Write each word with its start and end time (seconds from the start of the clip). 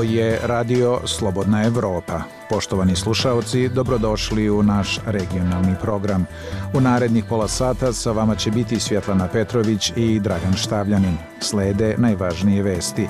Ovo 0.00 0.08
je 0.08 0.38
radio 0.42 1.00
Slobodna 1.04 1.64
Evropa. 1.64 2.22
Poštovani 2.48 2.96
slušaoci, 2.96 3.68
dobrodošli 3.68 4.50
u 4.50 4.62
naš 4.62 4.98
regionalni 5.06 5.74
program. 5.82 6.26
U 6.74 6.80
narednih 6.80 7.24
pola 7.24 7.48
sata 7.48 7.92
sa 7.92 8.12
vama 8.12 8.36
će 8.36 8.50
biti 8.50 8.80
Svjetlana 8.80 9.28
Petrović 9.28 9.92
i 9.96 10.20
Dragan 10.20 10.54
Štavljanin. 10.56 11.16
Slede 11.40 11.94
najvažnije 11.98 12.62
vesti. 12.62 13.08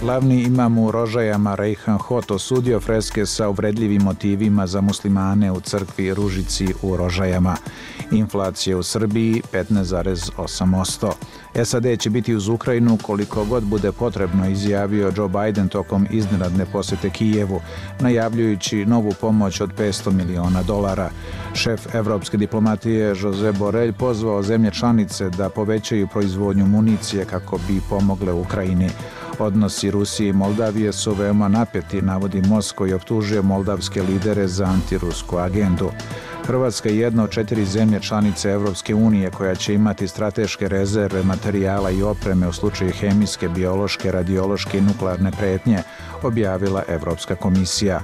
Glavni 0.00 0.42
imam 0.42 0.78
u 0.78 0.90
Rožajama 0.90 1.54
Rejhan 1.54 1.98
Hot 1.98 2.30
osudio 2.30 2.80
freske 2.80 3.26
sa 3.26 3.48
uvredljivim 3.48 4.02
motivima 4.02 4.66
za 4.66 4.80
muslimane 4.80 5.52
u 5.52 5.60
crkvi 5.60 6.14
Ružici 6.14 6.66
u 6.82 6.96
Rožajama. 6.96 7.56
Inflacija 8.10 8.78
u 8.78 8.82
Srbiji 8.82 9.42
15,8%. 9.52 11.12
SAD 11.64 11.98
će 11.98 12.10
biti 12.10 12.34
uz 12.34 12.48
Ukrajinu 12.48 12.98
koliko 13.02 13.44
god 13.44 13.64
bude 13.64 13.92
potrebno, 13.92 14.48
izjavio 14.48 15.12
Joe 15.16 15.28
Biden 15.28 15.68
tokom 15.68 16.06
iznenadne 16.10 16.66
posete 16.72 17.10
Kijevu, 17.10 17.60
najavljujući 18.00 18.86
novu 18.86 19.12
pomoć 19.20 19.60
od 19.60 19.70
500 19.78 20.10
miliona 20.10 20.62
dolara. 20.62 21.10
Šef 21.54 21.94
evropske 21.94 22.36
diplomatije 22.36 23.14
Jose 23.22 23.52
Borrell 23.52 23.92
pozvao 23.92 24.42
zemlje 24.42 24.70
članice 24.70 25.30
da 25.30 25.48
povećaju 25.48 26.08
proizvodnju 26.08 26.66
municije 26.66 27.24
kako 27.24 27.58
bi 27.68 27.80
pomogle 27.88 28.32
Ukrajini. 28.32 28.90
Odnosi 29.38 29.90
Rusije 29.90 30.28
i 30.28 30.32
Moldavije 30.32 30.92
su 30.92 31.14
veoma 31.14 31.48
napeti, 31.48 32.02
navodi 32.02 32.42
Moskva 32.42 32.88
i 32.88 32.92
optužuje 32.92 33.42
moldavske 33.42 34.02
lidere 34.02 34.48
za 34.48 34.64
antirusku 34.64 35.36
agendu. 35.38 35.90
Hrvatska 36.46 36.88
je 36.88 36.98
jedna 36.98 37.22
od 37.24 37.30
četiri 37.30 37.64
zemlje 37.64 38.00
članice 38.00 38.50
Evropske 38.50 38.94
unije 38.94 39.30
koja 39.30 39.54
će 39.54 39.74
imati 39.74 40.08
strateške 40.08 40.68
rezerve 40.68 41.22
materijala 41.22 41.90
i 41.90 42.02
opreme 42.02 42.48
u 42.48 42.52
slučaju 42.52 42.92
hemijske, 42.92 43.48
biološke, 43.48 44.12
radiološke 44.12 44.78
i 44.78 44.80
nuklearne 44.80 45.30
pretnje, 45.30 45.82
objavila 46.22 46.82
Evropska 46.88 47.34
komisija. 47.34 48.00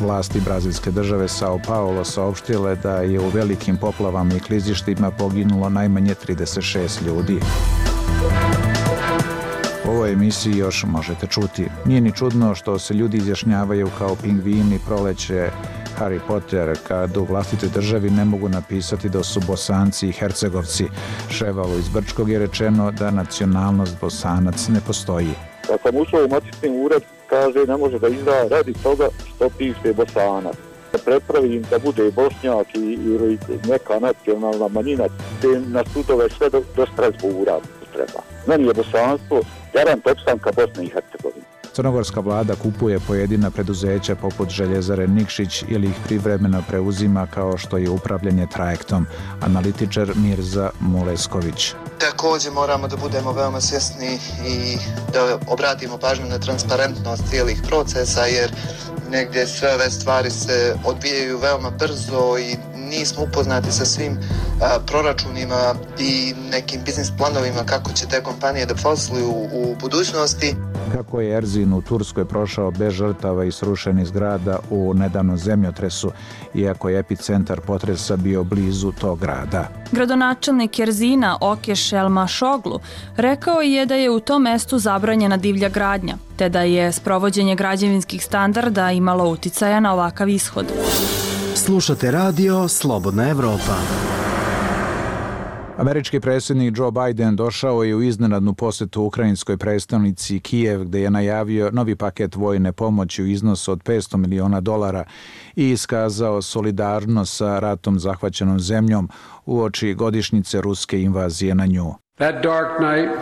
Vlasti 0.00 0.40
brazilske 0.40 0.90
države 0.90 1.28
Sao 1.28 1.58
Paulo 1.66 2.04
saopštile 2.04 2.76
da 2.76 2.96
je 2.96 3.20
u 3.20 3.28
velikim 3.28 3.76
poplavama 3.76 4.34
i 4.34 4.40
klizištima 4.40 5.10
poginulo 5.10 5.68
najmanje 5.68 6.14
36 6.14 7.06
ljudi. 7.06 7.40
Ovoj 10.10 10.22
emisiji 10.22 10.56
još 10.56 10.84
možete 10.88 11.26
čuti. 11.26 11.66
Nije 11.84 12.00
ni 12.00 12.12
čudno 12.12 12.54
što 12.54 12.78
se 12.78 12.94
ljudi 12.94 13.16
izjašnjavaju 13.16 13.88
kao 13.98 14.16
pingvini 14.22 14.78
proleće 14.86 15.50
Harry 15.98 16.18
Potter 16.28 16.78
kad 16.88 17.16
u 17.16 17.24
vlastitoj 17.24 17.68
državi 17.68 18.10
ne 18.10 18.24
mogu 18.24 18.48
napisati 18.48 19.08
da 19.08 19.22
su 19.22 19.40
bosanci 19.46 20.08
i 20.08 20.12
hercegovci. 20.12 20.84
Ševalo 21.28 21.78
iz 21.78 21.88
Brčkog 21.88 22.30
je 22.30 22.38
rečeno 22.38 22.90
da 22.90 23.10
nacionalnost 23.10 24.00
bosanac 24.00 24.68
ne 24.68 24.80
postoji. 24.86 25.34
Kad 25.66 25.80
sam 25.82 25.96
ušao 25.96 26.24
u 26.24 26.28
matični 26.28 26.84
ured, 26.84 27.02
kaže 27.26 27.58
ne 27.68 27.76
može 27.76 27.98
da 27.98 28.08
izda 28.08 28.48
radi 28.50 28.72
toga 28.82 29.08
što 29.34 29.48
piše 29.58 29.92
bosanac 29.96 30.56
da 30.92 30.98
da 31.70 31.78
bude 31.78 32.10
bošnjak 32.10 32.74
i, 32.74 32.78
i 32.78 33.38
neka 33.68 33.98
nacionalna 34.00 34.68
manjina, 34.68 35.04
te 35.40 35.48
na 35.66 35.84
sudove 35.92 36.30
sve 36.30 36.50
do, 36.50 36.62
do 36.76 36.86
Strasbura 36.92 37.60
treba. 38.00 38.22
Meni 38.46 38.66
je 38.68 38.74
bosanstvo 38.74 39.40
garant 39.74 40.06
opstanka 40.06 40.50
Bosne 40.56 40.84
i 40.84 40.90
Hercegovine. 40.94 41.44
Crnogorska 41.72 42.20
vlada 42.20 42.54
kupuje 42.54 43.00
pojedina 43.00 43.50
preduzeća 43.50 44.14
poput 44.14 44.48
Željezare 44.48 45.06
Nikšić 45.06 45.64
ili 45.68 45.86
ih 45.86 45.94
privremeno 46.04 46.62
preuzima 46.68 47.26
kao 47.26 47.58
što 47.58 47.76
je 47.76 47.90
upravljanje 47.90 48.46
trajektom. 48.52 49.06
Analitičar 49.40 50.12
Mirza 50.14 50.70
Mulesković. 50.80 51.74
Također 51.98 52.52
moramo 52.52 52.88
da 52.88 52.96
budemo 52.96 53.32
veoma 53.32 53.60
svjesni 53.60 54.18
i 54.46 54.76
da 55.12 55.38
obratimo 55.46 55.98
pažnju 55.98 56.26
na 56.26 56.38
transparentnost 56.38 57.22
cijelih 57.30 57.62
procesa 57.68 58.20
jer 58.20 58.50
negdje 59.10 59.46
sve 59.46 59.74
ove 59.74 59.90
stvari 59.90 60.30
se 60.30 60.74
odvijaju 60.84 61.38
veoma 61.38 61.70
brzo 61.70 62.38
i 62.38 62.56
nismo 62.90 63.22
upoznati 63.22 63.72
sa 63.72 63.84
svim 63.84 64.18
a, 64.62 64.78
proračunima 64.86 65.74
i 65.98 66.34
nekim 66.50 66.80
biznis 66.84 67.10
planovima 67.18 67.64
kako 67.66 67.92
će 67.92 68.06
te 68.06 68.22
kompanije 68.22 68.66
da 68.66 68.74
posluju 68.74 69.30
u 69.52 69.76
budućnosti. 69.80 70.54
Kako 70.92 71.20
je 71.20 71.36
Erzin 71.36 71.72
u 71.72 71.82
Turskoj 71.82 72.24
prošao 72.24 72.70
bez 72.70 72.92
žrtava 72.94 73.44
i 73.44 73.52
srušenih 73.52 74.06
zgrada 74.06 74.58
u 74.70 74.94
nedavnom 74.94 75.38
zemljotresu, 75.38 76.12
iako 76.54 76.88
je 76.88 76.98
epicentar 76.98 77.60
potresa 77.60 78.16
bio 78.16 78.44
blizu 78.44 78.92
tog 78.92 79.20
grada. 79.20 79.68
Gradonačelnik 79.92 80.78
Erzina 80.78 81.38
Okeš 81.40 81.92
Elma 81.92 82.26
Šoglu 82.26 82.80
rekao 83.16 83.60
je 83.60 83.86
da 83.86 83.94
je 83.94 84.10
u 84.10 84.20
tom 84.20 84.42
mestu 84.42 84.78
zabranjena 84.78 85.36
divlja 85.36 85.68
gradnja, 85.68 86.16
te 86.36 86.48
da 86.48 86.62
je 86.62 86.92
sprovođenje 86.92 87.54
građevinskih 87.56 88.24
standarda 88.24 88.90
imalo 88.90 89.30
uticaja 89.30 89.80
na 89.80 89.92
ovakav 89.92 90.28
ishod. 90.28 90.66
Slušate 91.70 92.10
radio 92.10 92.68
Slobodna 92.68 93.28
Evropa. 93.28 93.76
Američki 95.78 96.20
predsjednik 96.20 96.74
Joe 96.78 96.90
Biden 96.90 97.36
došao 97.36 97.82
je 97.82 97.94
u 97.94 98.02
iznenadnu 98.02 98.54
posjetu 98.54 99.02
ukrajinskoj 99.02 99.56
predstavnici 99.56 100.40
Kijev 100.40 100.84
gdje 100.84 101.02
je 101.02 101.10
najavio 101.10 101.70
novi 101.72 101.96
paket 101.96 102.36
vojne 102.36 102.72
pomoći 102.72 103.22
u 103.22 103.26
iznosu 103.26 103.72
od 103.72 103.82
500 103.82 104.16
miliona 104.16 104.60
dolara 104.60 105.04
i 105.56 105.70
iskazao 105.70 106.42
solidarnost 106.42 107.36
sa 107.36 107.58
ratom 107.58 107.98
zahvaćenom 107.98 108.60
zemljom 108.60 109.08
u 109.46 109.62
oči 109.62 109.94
godišnjice 109.94 110.60
ruske 110.60 111.02
invazije 111.02 111.54
na 111.54 111.66
nju. 111.66 111.94
That 112.16 112.34
dark 112.42 112.80
night, 112.80 113.18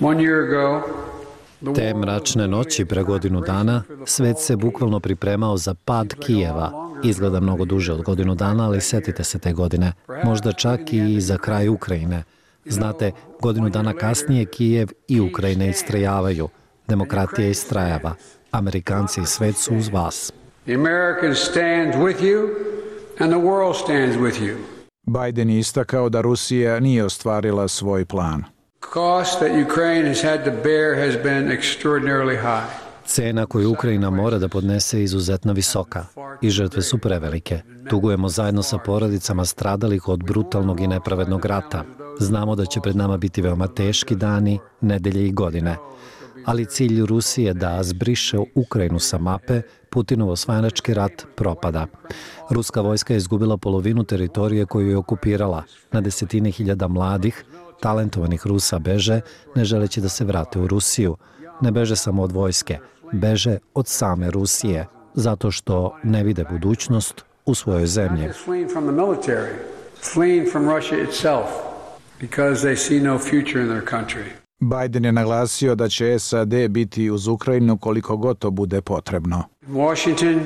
one 0.00 0.22
year 0.22 0.46
ago, 0.46 0.82
Te 1.74 1.94
mračne 1.94 2.48
noći 2.48 2.84
pre 2.84 3.02
godinu 3.02 3.40
dana 3.40 3.82
svet 4.06 4.38
se 4.38 4.56
bukvalno 4.56 5.00
pripremao 5.00 5.56
za 5.56 5.74
pad 5.84 6.14
Kijeva. 6.26 6.89
Izgleda 7.04 7.40
mnogo 7.40 7.64
duže 7.64 7.92
od 7.92 8.02
godinu 8.02 8.34
dana, 8.34 8.66
ali 8.66 8.80
setite 8.80 9.24
se 9.24 9.38
te 9.38 9.52
godine. 9.52 9.92
Možda 10.24 10.52
čak 10.52 10.92
i 10.92 11.20
za 11.20 11.38
kraj 11.38 11.68
Ukrajine. 11.68 12.22
Znate, 12.64 13.12
godinu 13.40 13.68
dana 13.68 13.92
kasnije 13.94 14.44
Kijev 14.44 14.88
i 15.08 15.20
Ukrajina 15.20 15.66
istrajavaju. 15.66 16.48
Demokratija 16.88 17.48
istrajava. 17.48 18.14
Amerikanci 18.50 19.20
i 19.20 19.26
svet 19.26 19.56
su 19.56 19.76
uz 19.76 19.88
vas. 19.88 20.32
Biden 25.06 25.50
je 25.50 25.58
istakao 25.58 26.08
da 26.08 26.20
Rusija 26.20 26.80
nije 26.80 27.04
ostvarila 27.04 27.68
svoj 27.68 28.04
plan 28.04 28.44
cost 28.92 29.38
that 29.40 29.52
Ukraine 29.70 30.08
has 30.08 30.22
had 30.22 30.44
to 30.44 30.50
bear 30.50 30.94
has 30.94 31.16
been 31.16 31.48
extraordinarily 31.48 32.36
high. 32.36 32.70
Cena 33.06 33.46
koju 33.46 33.70
Ukrajina 33.72 34.10
mora 34.10 34.38
da 34.38 34.48
podnese 34.48 34.98
je 34.98 35.04
izuzetno 35.04 35.52
visoka 35.52 36.06
i 36.42 36.50
žrtve 36.50 36.82
su 36.82 36.98
prevelike. 36.98 37.60
Tugujemo 37.90 38.28
zajedno 38.28 38.62
sa 38.62 38.78
porodicama 38.78 39.44
stradalih 39.44 40.08
od 40.08 40.24
brutalnog 40.24 40.80
i 40.80 40.86
nepravednog 40.86 41.44
rata. 41.44 41.84
Znamo 42.18 42.56
da 42.56 42.66
će 42.66 42.80
pred 42.80 42.96
nama 42.96 43.16
biti 43.16 43.42
veoma 43.42 43.66
teški 43.66 44.16
dani, 44.16 44.58
nedelje 44.80 45.26
i 45.28 45.32
godine. 45.32 45.76
Ali 46.46 46.66
cilj 46.66 47.06
Rusije 47.06 47.54
da 47.54 47.82
zbriše 47.82 48.38
Ukrajinu 48.54 48.98
sa 48.98 49.18
mape, 49.18 49.62
Putinov 49.90 50.30
osvajanački 50.30 50.94
rat 50.94 51.26
propada. 51.36 51.86
Ruska 52.50 52.80
vojska 52.80 53.14
je 53.14 53.16
izgubila 53.16 53.56
polovinu 53.56 54.04
teritorije 54.04 54.66
koju 54.66 54.90
je 54.90 54.96
okupirala. 54.96 55.64
Na 55.92 56.00
desetine 56.00 56.50
hiljada 56.50 56.88
mladih, 56.88 57.44
talentovanih 57.80 58.46
Rusa 58.46 58.78
beže, 58.78 59.20
ne 59.54 59.64
želeći 59.64 60.00
da 60.00 60.08
se 60.08 60.24
vrate 60.24 60.58
u 60.58 60.66
Rusiju. 60.66 61.16
Ne 61.60 61.70
beže 61.70 61.96
samo 61.96 62.22
od 62.22 62.32
vojske, 62.32 62.78
beže 63.12 63.58
od 63.74 63.86
same 63.86 64.30
Rusije, 64.30 64.86
zato 65.14 65.50
što 65.50 65.96
ne 66.02 66.24
vide 66.24 66.44
budućnost 66.50 67.24
u 67.46 67.54
svojoj 67.54 67.86
zemlji. 67.86 68.28
Biden 74.60 75.04
je 75.04 75.12
naglasio 75.12 75.74
da 75.74 75.88
će 75.88 76.18
SAD 76.18 76.54
biti 76.68 77.10
uz 77.10 77.26
Ukrajinu 77.26 77.78
koliko 77.78 78.16
goto 78.16 78.50
bude 78.50 78.80
potrebno. 78.80 79.42
Washington, 79.68 80.40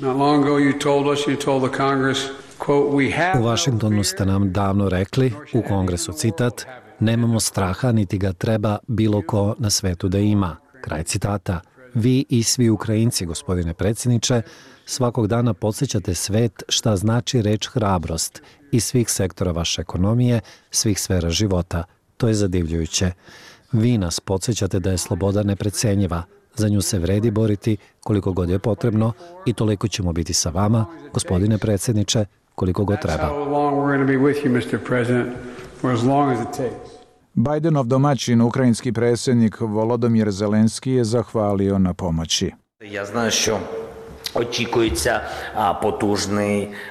not 0.00 0.16
long 0.16 0.44
ago 0.44 0.58
you 0.58 0.80
told 0.82 1.06
us, 1.06 1.18
you 1.26 1.44
told 1.44 1.70
the 1.70 1.76
Congress, 1.76 2.18
U 3.38 3.42
Vašingtonu 3.42 4.04
ste 4.04 4.26
nam 4.26 4.52
davno 4.52 4.88
rekli, 4.88 5.32
u 5.54 5.62
kongresu 5.68 6.12
citat, 6.12 6.66
nemamo 7.00 7.40
straha 7.40 7.92
niti 7.92 8.18
ga 8.18 8.32
treba 8.32 8.78
bilo 8.88 9.22
ko 9.26 9.54
na 9.58 9.70
svetu 9.70 10.08
da 10.08 10.18
ima. 10.18 10.56
Kraj 10.80 11.02
citata. 11.02 11.60
Vi 11.98 12.24
i 12.28 12.42
svi 12.42 12.70
Ukrajinci, 12.70 13.26
gospodine 13.26 13.74
predsjedniče, 13.74 14.42
svakog 14.86 15.26
dana 15.26 15.54
podsjećate 15.54 16.14
svet 16.14 16.62
šta 16.68 16.96
znači 16.96 17.42
reč 17.42 17.68
hrabrost 17.68 18.42
i 18.72 18.80
svih 18.80 19.10
sektora 19.10 19.52
vaše 19.52 19.80
ekonomije, 19.80 20.40
svih 20.70 21.00
sfera 21.00 21.30
života. 21.30 21.84
To 22.16 22.28
je 22.28 22.34
zadivljujuće. 22.34 23.12
Vi 23.72 23.98
nas 23.98 24.20
podsjećate 24.20 24.80
da 24.80 24.90
je 24.90 24.98
sloboda 24.98 25.42
neprecenjiva. 25.42 26.22
Za 26.54 26.68
nju 26.68 26.80
se 26.80 26.98
vredi 26.98 27.30
boriti 27.30 27.76
koliko 28.00 28.32
god 28.32 28.50
je 28.50 28.58
potrebno 28.58 29.12
i 29.46 29.52
toliko 29.52 29.88
ćemo 29.88 30.12
biti 30.12 30.32
sa 30.32 30.50
vama, 30.50 30.86
gospodine 31.12 31.58
predsjedniče, 31.58 32.24
koliko 32.54 32.84
god 32.84 33.00
treba. 33.02 33.30
Bajdenov 37.40 37.86
domaćin, 37.86 38.40
ukrajinski 38.40 38.92
predsjednik 38.92 39.60
Volodomir 39.60 40.30
Zelenski 40.30 40.90
je 40.90 41.04
zahvalio 41.04 41.78
na 41.78 41.94
pomoći. 41.94 42.50
Ja 42.80 43.04
znam 43.04 43.30
što. 43.30 43.60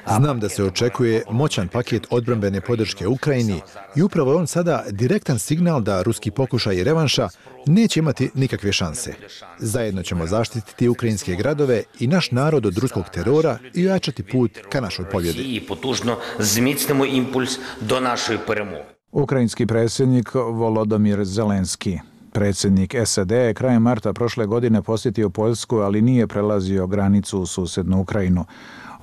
Znam 0.06 0.40
da 0.40 0.48
se 0.48 0.64
očekuje 0.64 1.22
moćan 1.30 1.68
paket 1.68 2.06
odbrambene 2.10 2.60
podrške 2.60 3.06
Ukrajini 3.06 3.60
i 3.96 4.02
upravo 4.02 4.36
on 4.36 4.46
sada 4.46 4.84
direktan 4.90 5.38
signal 5.38 5.80
da 5.80 6.02
ruski 6.02 6.30
pokušaj 6.30 6.84
revanša 6.84 7.28
neće 7.66 8.00
imati 8.00 8.30
nikakve 8.34 8.72
šanse. 8.72 9.14
Zajedno 9.58 10.02
ćemo 10.02 10.26
zaštititi 10.26 10.88
ukrajinske 10.88 11.34
gradove 11.34 11.82
i 12.00 12.06
naš 12.06 12.30
narod 12.30 12.66
od 12.66 12.78
ruskog 12.78 13.04
terora 13.12 13.58
i 13.74 13.88
ojačati 13.88 14.22
put 14.22 14.58
ka 14.70 14.80
našoj 14.80 15.10
pobjedi. 15.10 15.42
I 15.42 15.60
potužno 15.60 16.16
zmicnemo 16.38 17.04
impuls 17.04 17.58
do 17.80 18.00
našoj 18.00 18.38
premoge. 18.46 18.97
Ukrajinski 19.12 19.66
predsjednik 19.66 20.34
Volodomir 20.34 21.24
Zelenski. 21.24 21.98
Predsjednik 22.32 22.94
SAD 23.04 23.30
je 23.30 23.54
krajem 23.54 23.82
marta 23.82 24.12
prošle 24.12 24.46
godine 24.46 24.82
posjetio 24.82 25.30
Poljsku, 25.30 25.76
ali 25.76 26.02
nije 26.02 26.26
prelazio 26.26 26.86
granicu 26.86 27.40
u 27.40 27.46
susjednu 27.46 28.00
Ukrajinu. 28.00 28.44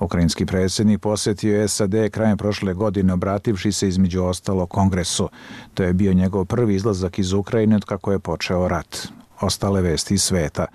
Ukrajinski 0.00 0.46
predsjednik 0.46 1.00
posjetio 1.00 1.60
je 1.60 1.68
SAD 1.68 1.94
krajem 2.10 2.38
prošle 2.38 2.74
godine 2.74 3.12
obrativši 3.12 3.72
se 3.72 3.88
između 3.88 4.22
ostalo 4.22 4.66
kongresu. 4.66 5.28
To 5.74 5.82
je 5.82 5.92
bio 5.92 6.12
njegov 6.12 6.44
prvi 6.44 6.74
izlazak 6.74 7.18
iz 7.18 7.32
Ukrajine 7.32 7.76
od 7.76 7.84
kako 7.84 8.12
je 8.12 8.18
počeo 8.18 8.68
rat. 8.68 9.08
Ostale 9.40 9.82
vesti 9.82 10.14
iz 10.14 10.22
sveta. 10.22 10.66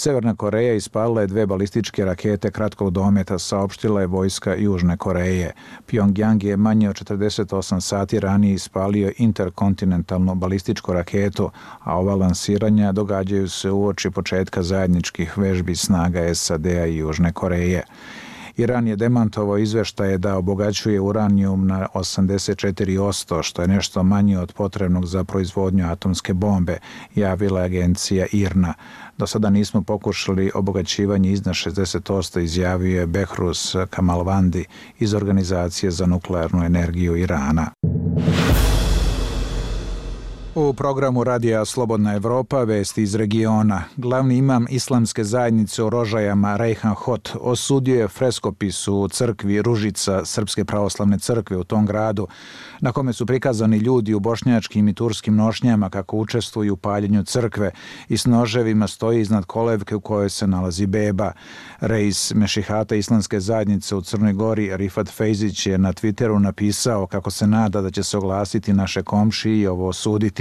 Severna 0.00 0.34
Koreja 0.34 0.74
ispalila 0.74 1.20
je 1.20 1.26
dve 1.26 1.46
balističke 1.46 2.04
rakete 2.04 2.50
kratkog 2.50 2.90
dometa, 2.90 3.38
saopštila 3.38 4.00
je 4.00 4.06
vojska 4.06 4.54
Južne 4.54 4.96
Koreje. 4.96 5.52
Pyongyang 5.88 6.44
je 6.44 6.56
manje 6.56 6.88
od 6.88 6.96
48 6.96 7.80
sati 7.80 8.20
ranije 8.20 8.54
ispalio 8.54 9.12
interkontinentalnu 9.18 10.34
balističku 10.34 10.92
raketu, 10.92 11.50
a 11.84 11.98
ova 11.98 12.14
lansiranja 12.14 12.92
događaju 12.92 13.48
se 13.48 13.70
u 13.70 13.86
oči 13.86 14.10
početka 14.10 14.62
zajedničkih 14.62 15.38
vežbi 15.38 15.76
snaga 15.76 16.34
SAD-a 16.34 16.86
i 16.86 16.96
Južne 16.96 17.32
Koreje. 17.32 17.82
Iran 18.56 18.88
je 18.88 18.96
demantovao 18.96 19.58
izveštaje 19.58 20.18
da 20.18 20.36
obogaćuje 20.36 21.00
uranijum 21.00 21.66
na 21.66 21.86
84%, 21.94 23.42
što 23.42 23.62
je 23.62 23.68
nešto 23.68 24.02
manje 24.02 24.38
od 24.38 24.52
potrebnog 24.52 25.06
za 25.06 25.24
proizvodnju 25.24 25.86
atomske 25.90 26.34
bombe, 26.34 26.78
javila 27.14 27.60
agencija 27.60 28.26
IRNA. 28.32 28.74
Do 29.18 29.26
sada 29.26 29.50
nismo 29.50 29.82
pokušali 29.82 30.50
obogaćivanje 30.54 31.32
iznad 31.32 31.54
60%, 31.54 32.40
izjavio 32.40 33.00
je 33.00 33.06
Behrus 33.06 33.76
Kamalvandi 33.90 34.64
iz 34.98 35.14
Organizacije 35.14 35.90
za 35.90 36.06
nuklearnu 36.06 36.64
energiju 36.64 37.16
Irana. 37.16 37.70
U 40.54 40.72
programu 40.72 41.24
Radija 41.24 41.64
Slobodna 41.64 42.14
Evropa 42.14 42.62
vesti 42.64 43.02
iz 43.02 43.14
regiona. 43.14 43.84
Glavni 43.96 44.36
imam 44.36 44.66
islamske 44.70 45.24
zajednice 45.24 45.82
u 45.82 45.90
Rožajama, 45.90 46.56
Rejhan 46.56 46.94
Hot, 46.94 47.30
osudio 47.40 48.00
je 48.00 48.08
freskopis 48.08 48.88
u 48.88 49.08
crkvi 49.08 49.62
Ružica 49.62 50.24
Srpske 50.24 50.64
pravoslavne 50.64 51.18
crkve 51.18 51.56
u 51.56 51.64
tom 51.64 51.86
gradu, 51.86 52.26
na 52.80 52.92
kome 52.92 53.12
su 53.12 53.26
prikazani 53.26 53.76
ljudi 53.76 54.14
u 54.14 54.20
bošnjačkim 54.20 54.88
i 54.88 54.94
turskim 54.94 55.36
nošnjama 55.36 55.90
kako 55.90 56.16
učestvuju 56.16 56.74
u 56.74 56.76
paljenju 56.76 57.24
crkve 57.24 57.70
i 58.08 58.16
s 58.16 58.26
noževima 58.26 58.86
stoji 58.86 59.20
iznad 59.20 59.44
kolevke 59.44 59.96
u 59.96 60.00
kojoj 60.00 60.30
se 60.30 60.46
nalazi 60.46 60.86
beba. 60.86 61.32
Reis 61.80 62.34
Mešihata 62.34 62.94
islamske 62.94 63.40
zajednice 63.40 63.96
u 63.96 64.02
Crnoj 64.02 64.32
Gori, 64.32 64.76
Rifat 64.76 65.08
Fejzić, 65.08 65.66
je 65.66 65.78
na 65.78 65.92
Twitteru 65.92 66.38
napisao 66.38 67.06
kako 67.06 67.30
se 67.30 67.46
nada 67.46 67.80
da 67.80 67.90
će 67.90 68.02
se 68.02 68.18
oglasiti 68.18 68.72
naše 68.72 69.02
komši 69.02 69.50
i 69.50 69.66
ovo 69.66 69.88
osuditi. 69.88 70.39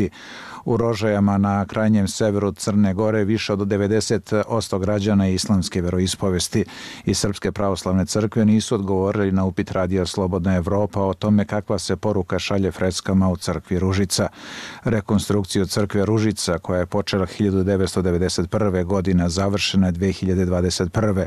U 0.66 0.78
Rožajama 0.78 1.38
na 1.38 1.66
krajnjem 1.66 2.08
severu 2.08 2.52
Crne 2.52 2.94
Gore 2.94 3.24
više 3.24 3.54
od 3.54 3.60
90% 3.60 4.80
građana 4.80 5.28
islamske 5.28 5.82
veroispovesti 5.82 6.66
i 7.06 7.14
Srpske 7.14 7.52
pravoslavne 7.52 8.06
crkve 8.06 8.46
nisu 8.46 8.76
odgovorili 8.76 9.32
na 9.32 9.46
upit 9.46 9.72
Radija 9.72 10.06
Slobodna 10.06 10.56
Evropa 10.56 11.02
o 11.02 11.14
tome 11.14 11.46
kakva 11.46 11.80
se 11.80 11.96
poruka 11.96 12.40
šalje 12.40 12.72
freskama 12.72 13.30
u 13.30 13.38
crkvi 13.38 13.80
Ružica. 13.80 14.28
Rekonstrukciju 14.84 15.66
crkve 15.66 16.06
Ružica, 16.06 16.58
koja 16.58 16.80
je 16.80 16.86
počela 16.86 17.26
1991. 17.26 18.84
godina, 18.84 19.30
završena 19.30 19.92
2021. 19.92 21.26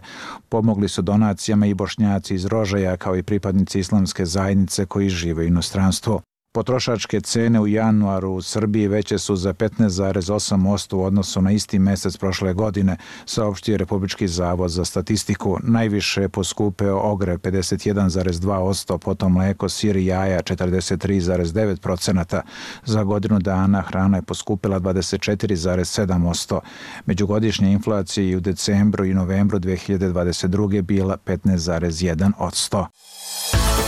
Pomogli 0.49 0.89
su 0.89 1.03
donacijama 1.03 1.67
i 1.67 1.75
bošnjaci 1.75 2.35
iz 2.35 2.47
Rožaja 2.47 2.97
kao 2.97 3.17
i 3.17 3.23
pripadnici 3.23 3.81
islamske 3.81 4.27
zajednice 4.27 4.87
koji 4.87 5.09
žive 5.09 5.43
u 5.43 5.47
inostranstvu. 5.47 6.23
Potrošačke 6.54 7.20
cene 7.20 7.60
u 7.60 7.66
januaru 7.66 8.31
u 8.31 8.43
Srbiji 8.43 8.88
veće 8.88 9.19
su 9.19 9.37
za 9.37 9.54
15,8% 9.54 10.94
u 10.94 11.04
odnosu 11.04 11.43
na 11.43 11.52
isti 11.52 11.78
mesec 11.78 12.16
prošle 12.16 12.54
godine, 12.54 12.96
saopštio 13.26 13.76
Republički 13.76 14.28
zavod 14.28 14.70
za 14.70 14.84
statistiku. 14.84 15.58
Najviše 15.62 16.22
je 16.22 16.28
poskupeo 16.28 16.99
ogre 16.99 17.38
51,2%, 17.38 18.99
potom 18.99 19.32
mleko, 19.32 19.69
sir 19.69 19.96
i 19.96 20.06
jaja 20.06 20.43
43,9%. 20.43 22.40
Za 22.84 23.04
godinu 23.04 23.38
dana 23.38 23.82
hrana 23.82 24.16
je 24.16 24.22
poskupila 24.22 24.81
24,7%. 24.81 26.60
Međugodišnja 27.06 27.69
inflacija 27.69 28.25
je 28.25 28.37
u 28.37 28.40
decembru 28.40 29.04
i 29.04 29.14
novembru 29.14 29.58
2022. 29.58 30.82
bila 30.82 31.16
15,1%. 31.16 33.81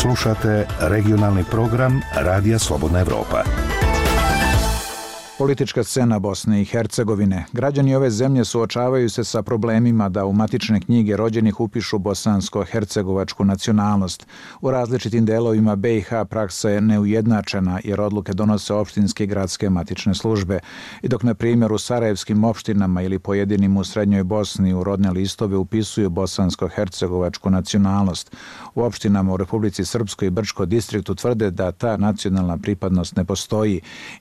Slušate 0.00 0.66
regionalni 0.80 1.44
program 1.50 2.00
Radija 2.14 2.58
Slobodna 2.58 3.00
Evropa. 3.00 3.42
Politička 5.38 5.84
scena 5.84 6.18
Bosne 6.18 6.62
i 6.62 6.64
Hercegovine. 6.64 7.44
Građani 7.52 7.94
ove 7.94 8.10
zemlje 8.10 8.44
suočavaju 8.44 9.10
se 9.10 9.24
sa 9.24 9.42
problemima 9.42 10.08
da 10.08 10.24
u 10.24 10.32
matične 10.32 10.80
knjige 10.80 11.16
rođenih 11.16 11.60
upišu 11.60 11.98
bosansko-hercegovačku 11.98 13.44
nacionalnost. 13.44 14.26
U 14.60 14.70
različitim 14.70 15.26
delovima 15.26 15.76
BiH 15.76 16.08
praksa 16.30 16.70
je 16.70 16.80
neujednačena 16.80 17.80
jer 17.84 18.00
odluke 18.00 18.32
donose 18.32 18.74
opštinske 18.74 19.24
i 19.24 19.26
gradske 19.26 19.70
matične 19.70 20.14
službe. 20.14 20.58
I 21.02 21.08
dok, 21.08 21.22
na 21.22 21.34
primjer, 21.34 21.72
u 21.72 21.78
Sarajevskim 21.78 22.44
opštinama 22.44 23.02
ili 23.02 23.18
pojedinim 23.18 23.76
u 23.76 23.84
Srednjoj 23.84 24.24
Bosni 24.24 24.74
u 24.74 24.84
rodne 24.84 25.10
listove 25.10 25.56
upisuju 25.56 26.10
bosansko-hercegovačku 26.10 27.50
nacionalnost, 27.50 28.36
u 28.74 28.82
opštinama 28.82 29.32
u 29.32 29.36
Republici 29.36 29.84
Srpskoj 29.84 30.28
i 30.28 30.30
Brčko 30.30 30.66
distriktu 30.66 31.14
tvrde 31.14 31.50
da 31.50 31.72
ta 31.72 31.96
nacionalna 31.96 32.58
pripadnost 32.58 33.16
ne 33.16 33.24
postoji 33.24 33.80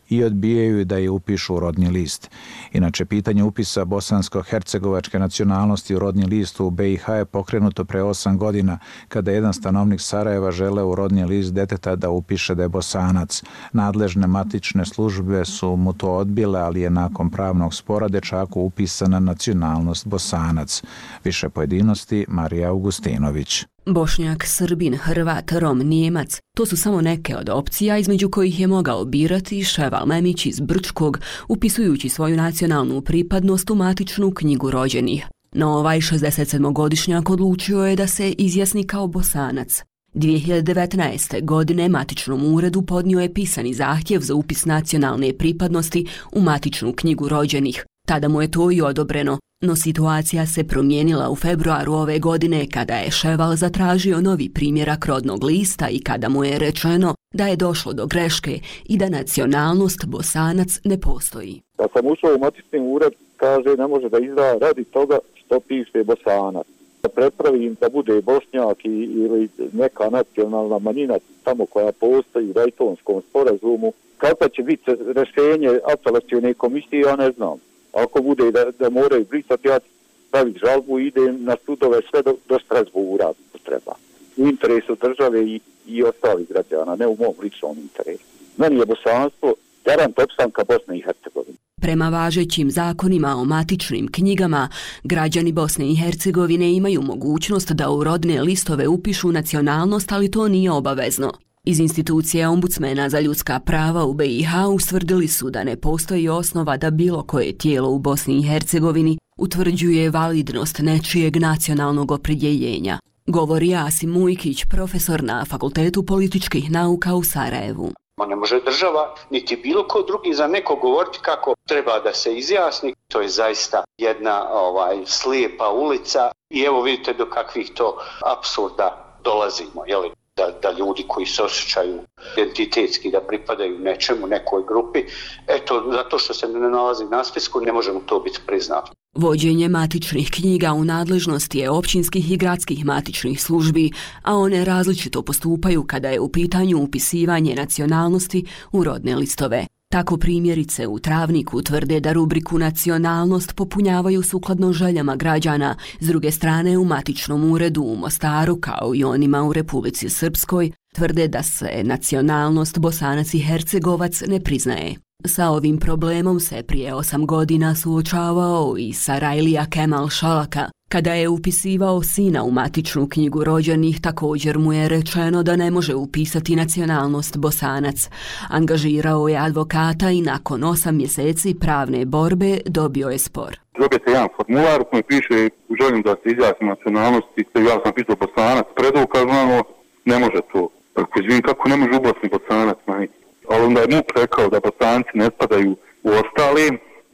i 0.09 0.23
odbijaju 0.23 0.85
da 0.85 0.97
je 0.97 1.04
upišu 1.09 1.55
u 1.55 1.59
rodni 1.59 1.89
list. 1.89 2.29
Inače, 2.73 3.05
pitanje 3.05 3.43
upisa 3.43 3.85
bosansko-hercegovačke 3.85 5.19
nacionalnosti 5.19 5.95
u 5.95 5.99
rodni 5.99 6.25
list 6.25 6.59
u 6.59 6.69
BiH 6.69 7.07
je 7.09 7.25
pokrenuto 7.25 7.85
pre 7.85 8.01
8 8.01 8.37
godina 8.37 8.79
kada 9.07 9.31
jedan 9.31 9.53
stanovnik 9.53 10.01
Sarajeva 10.01 10.51
žele 10.51 10.83
u 10.83 10.95
rodni 10.95 11.25
list 11.25 11.53
deteta 11.53 11.95
da 11.95 12.09
upiše 12.09 12.55
da 12.55 12.63
je 12.63 12.69
bosanac. 12.69 13.43
Nadležne 13.73 14.27
matične 14.27 14.85
službe 14.85 15.45
su 15.45 15.75
mu 15.75 15.93
to 15.93 16.11
odbile, 16.11 16.59
ali 16.59 16.81
je 16.81 16.89
nakon 16.89 17.29
pravnog 17.29 17.73
spora 17.73 18.07
dečaku 18.07 18.61
upisana 18.61 19.19
nacionalnost 19.19 20.07
bosanac. 20.07 20.83
Više 21.23 21.49
pojedinosti 21.49 22.25
Marija 22.27 22.69
Augustinović. 22.69 23.74
Bošnjak, 23.85 24.43
Srbin, 24.47 24.95
Hrvat, 24.95 25.51
Rom, 25.51 25.79
Nijemac, 25.79 26.39
to 26.55 26.65
su 26.65 26.77
samo 26.77 27.01
neke 27.01 27.35
od 27.35 27.49
opcija 27.49 27.97
između 27.97 28.29
kojih 28.29 28.59
je 28.59 28.67
mogao 28.67 29.05
birati 29.05 29.63
Ševal 29.63 30.05
Memić 30.05 30.45
iz 30.45 30.59
Brčkog, 30.59 31.19
upisujući 31.47 32.09
svoju 32.09 32.37
nacionalnu 32.37 33.01
pripadnost 33.01 33.69
u 33.69 33.75
matičnu 33.75 34.31
knjigu 34.31 34.71
rođenih. 34.71 35.25
No 35.53 35.67
ovaj 35.67 35.99
67-godišnjak 35.99 37.31
odlučio 37.31 37.85
je 37.85 37.95
da 37.95 38.07
se 38.07 38.31
izjasni 38.31 38.83
kao 38.83 39.07
bosanac. 39.07 39.83
2019. 40.13 41.45
godine 41.45 41.89
matičnom 41.89 42.53
uredu 42.53 42.81
podnio 42.81 43.19
je 43.19 43.33
pisani 43.33 43.73
zahtjev 43.73 44.21
za 44.21 44.35
upis 44.35 44.65
nacionalne 44.65 45.33
pripadnosti 45.37 46.05
u 46.31 46.41
matičnu 46.41 46.93
knjigu 46.93 47.27
rođenih. 47.27 47.85
Tada 48.07 48.27
mu 48.27 48.41
je 48.41 48.51
to 48.51 48.71
i 48.71 48.81
odobreno, 48.81 49.39
No 49.67 49.75
situacija 49.75 50.45
se 50.45 50.63
promijenila 50.63 51.29
u 51.29 51.35
februaru 51.35 51.93
ove 51.93 52.19
godine 52.19 52.65
kada 52.73 52.93
je 52.93 53.11
Ševal 53.11 53.55
zatražio 53.55 54.21
novi 54.21 54.49
primjerak 54.49 55.05
rodnog 55.05 55.43
lista 55.43 55.87
i 55.89 55.99
kada 55.99 56.29
mu 56.29 56.43
je 56.43 56.59
rečeno 56.59 57.15
da 57.33 57.47
je 57.47 57.55
došlo 57.55 57.93
do 57.93 58.05
greške 58.05 58.59
i 58.85 58.97
da 58.97 59.09
nacionalnost 59.09 60.05
bosanac 60.05 60.79
ne 60.83 60.99
postoji. 60.99 61.61
Da 61.77 61.87
sam 61.93 62.05
ušao 62.05 62.35
u 62.35 62.39
matični 62.39 62.79
ured, 62.79 63.13
kaže 63.37 63.69
ne 63.77 63.87
može 63.87 64.09
da 64.09 64.19
izda 64.19 64.57
radi 64.61 64.83
toga 64.83 65.17
što 65.33 65.59
piše 65.59 66.03
bosanac. 66.03 66.67
Da 67.03 67.09
prepravi 67.09 67.75
da 67.81 67.89
bude 67.89 68.21
bošnjak 68.21 68.85
ili 68.85 69.49
neka 69.73 70.09
nacionalna 70.09 70.79
manjina 70.79 71.17
tamo 71.43 71.65
koja 71.65 71.91
postoji 71.91 72.49
u 72.49 72.53
Dajtonskom 72.53 73.21
sporazumu. 73.29 73.93
Kako 74.17 74.49
će 74.49 74.63
biti 74.63 74.91
rešenje 75.15 75.79
apelacijone 75.93 76.53
komisije, 76.53 77.01
ja 77.01 77.15
ne 77.15 77.31
znam 77.31 77.59
ako 77.95 78.21
bude 78.21 78.51
da, 78.51 78.71
da 78.79 78.89
moraju 78.89 79.25
brisati, 79.25 79.67
ja 79.67 79.79
staviti 80.27 80.59
žalbu 80.59 80.99
i 80.99 81.07
idem 81.07 81.43
na 81.43 81.55
sudove 81.65 82.01
sve 82.09 82.21
do, 82.21 82.35
do 82.49 82.59
Strasbura, 82.65 83.25
ako 83.25 83.57
treba. 83.63 83.93
U 84.37 84.47
interesu 84.47 84.95
države 85.01 85.45
i, 85.45 85.59
i 85.87 86.03
ostalih 86.03 86.47
građana, 86.49 86.95
ne 86.95 87.07
u 87.07 87.17
mom 87.19 87.33
ličnom 87.41 87.77
interesu. 87.77 88.23
Meni 88.57 88.79
je 88.79 88.85
bosanstvo 88.85 89.53
garant 89.85 90.19
opstanka 90.19 90.63
Bosne 90.63 90.97
i 90.97 91.01
Hercegovine. 91.01 91.57
Prema 91.81 92.09
važećim 92.09 92.71
zakonima 92.71 93.35
o 93.35 93.43
matičnim 93.43 94.07
knjigama, 94.11 94.69
građani 95.03 95.51
Bosne 95.51 95.91
i 95.91 95.95
Hercegovine 95.95 96.73
imaju 96.73 97.01
mogućnost 97.01 97.71
da 97.71 97.91
u 97.91 98.03
rodne 98.03 98.41
listove 98.41 98.87
upišu 98.87 99.31
nacionalnost, 99.31 100.11
ali 100.11 100.31
to 100.31 100.47
nije 100.47 100.71
obavezno. 100.71 101.31
Iz 101.67 101.79
institucije 101.79 102.47
ombudsmena 102.47 103.09
za 103.09 103.19
ljudska 103.19 103.59
prava 103.59 104.03
u 104.03 104.13
BiH 104.13 104.49
ustvrdili 104.75 105.27
su 105.27 105.49
da 105.49 105.63
ne 105.63 105.75
postoji 105.75 106.29
osnova 106.29 106.77
da 106.77 106.91
bilo 106.91 107.23
koje 107.23 107.57
tijelo 107.57 107.89
u 107.89 107.99
Bosni 107.99 108.37
i 108.37 108.47
Hercegovini 108.47 109.17
utvrđuje 109.37 110.09
validnost 110.09 110.79
nečijeg 110.79 111.35
nacionalnog 111.35 112.11
opredjeljenja. 112.11 112.99
Govori 113.27 113.75
Asim 113.75 114.09
Mujkić, 114.09 114.65
profesor 114.65 115.23
na 115.23 115.45
Fakultetu 115.45 116.05
političkih 116.05 116.71
nauka 116.71 117.15
u 117.15 117.23
Sarajevu. 117.23 117.91
Ma 118.17 118.25
ne 118.25 118.35
može 118.35 118.59
država, 118.65 119.15
niti 119.29 119.55
bilo 119.55 119.87
ko 119.87 120.01
drugi 120.01 120.33
za 120.33 120.47
neko 120.47 120.75
govoriti 120.75 121.19
kako 121.21 121.53
treba 121.67 121.99
da 121.99 122.13
se 122.13 122.37
izjasni. 122.37 122.93
To 123.07 123.21
je 123.21 123.29
zaista 123.29 123.83
jedna 123.97 124.49
ovaj 124.51 124.97
slijepa 125.05 125.69
ulica 125.69 126.31
i 126.49 126.61
evo 126.61 126.81
vidite 126.81 127.13
do 127.13 127.25
kakvih 127.29 127.71
to 127.75 127.97
absurda 128.25 129.17
dolazimo. 129.23 129.85
Jeli? 129.87 130.11
Da, 130.37 130.59
da 130.61 130.77
ljudi 130.79 131.03
koji 131.07 131.25
se 131.25 131.43
osjećaju 131.43 131.99
identitetski 132.37 133.11
da 133.11 133.21
pripadaju 133.21 133.79
nečemu, 133.79 134.27
nekoj 134.27 134.63
grupi, 134.67 134.99
eto, 135.47 135.91
zato 135.91 136.17
što 136.17 136.33
se 136.33 136.47
ne 136.47 136.69
nalazi 136.69 137.05
na 137.05 137.23
spisku, 137.23 137.61
ne 137.61 137.71
možemo 137.71 137.99
to 138.05 138.19
biti 138.19 138.39
priznati. 138.47 138.91
Vođenje 139.15 139.69
matičnih 139.69 140.31
knjiga 140.31 140.73
u 140.73 140.83
nadležnosti 140.83 141.59
je 141.59 141.69
općinskih 141.69 142.31
i 142.31 142.37
gradskih 142.37 142.85
matičnih 142.85 143.41
službi, 143.41 143.91
a 144.23 144.35
one 144.35 144.65
različito 144.65 145.21
postupaju 145.21 145.83
kada 145.87 146.09
je 146.09 146.19
u 146.19 146.31
pitanju 146.31 146.77
upisivanje 146.77 147.55
nacionalnosti 147.55 148.45
u 148.71 148.83
rodne 148.83 149.15
listove. 149.15 149.65
Tako 149.91 150.17
primjerice 150.17 150.87
u 150.87 150.99
Travniku 150.99 151.61
tvrde 151.61 151.99
da 151.99 152.13
rubriku 152.13 152.59
nacionalnost 152.59 153.55
popunjavaju 153.55 154.23
sukladno 154.23 154.73
željama 154.73 155.15
građana, 155.15 155.75
s 155.99 156.07
druge 156.07 156.31
strane 156.31 156.77
u 156.77 156.85
matičnom 156.85 157.51
uredu 157.51 157.81
u 157.81 157.95
Mostaru 157.95 158.55
kao 158.55 158.91
i 158.95 159.03
onima 159.03 159.43
u 159.43 159.53
Republici 159.53 160.09
Srpskoj 160.09 160.71
tvrde 160.95 161.27
da 161.27 161.43
se 161.43 161.81
nacionalnost 161.83 162.79
Bosanac 162.79 163.33
i 163.33 163.39
Hercegovac 163.39 164.21
ne 164.27 164.39
priznaje. 164.39 165.04
Sa 165.27 165.49
ovim 165.49 165.79
problemom 165.79 166.39
se 166.39 166.63
prije 166.63 166.93
osam 166.93 167.25
godina 167.25 167.75
suočavao 167.75 168.75
i 168.77 168.93
Sarajlija 168.93 169.65
Kemal 169.69 170.09
Šalaka, 170.09 170.69
Kada 170.89 171.13
je 171.13 171.29
upisivao 171.29 172.03
sina 172.03 172.43
u 172.43 172.51
matičnu 172.51 173.07
knjigu 173.09 173.43
rođenih, 173.43 174.01
također 174.01 174.59
mu 174.59 174.73
je 174.73 174.89
rečeno 174.89 175.43
da 175.43 175.55
ne 175.55 175.71
može 175.71 175.95
upisati 175.95 176.55
nacionalnost 176.55 177.37
bosanac. 177.37 178.09
Angažirao 178.49 179.27
je 179.27 179.37
advokata 179.37 180.11
i 180.11 180.21
nakon 180.21 180.63
osam 180.63 180.95
mjeseci 180.95 181.55
pravne 181.59 182.05
borbe 182.05 182.57
dobio 182.65 183.07
je 183.09 183.17
spor. 183.17 183.59
Dobijete 183.79 184.11
jedan 184.11 184.27
formular 184.35 184.81
u 184.81 184.85
kojem 184.85 185.03
piše 185.07 185.49
želim 185.81 186.01
da 186.01 186.15
se 186.23 186.25
izjasnim 186.25 186.69
nacionalnosti, 186.69 187.45
ja 187.69 187.75
sam 187.83 187.93
pisao 187.95 188.15
bosanac, 188.15 188.65
predokazano, 188.75 189.63
ne 190.05 190.19
može 190.19 190.41
to. 190.53 190.69
Tako 190.93 191.19
izvim, 191.19 191.41
kako 191.41 191.69
ne 191.69 191.77
može 191.77 191.91
ublasni 191.99 192.29
bosanac, 192.29 192.77
mani. 192.87 193.07
Ali 193.49 193.63
onda 193.65 193.81
je 193.81 193.87
MUP 193.87 194.07
rekao 194.15 194.49
da 194.49 194.59
bosanci 194.59 195.13
ne 195.13 195.27
spadaju 195.35 195.71
u 196.03 196.09
ostale, 196.09 196.65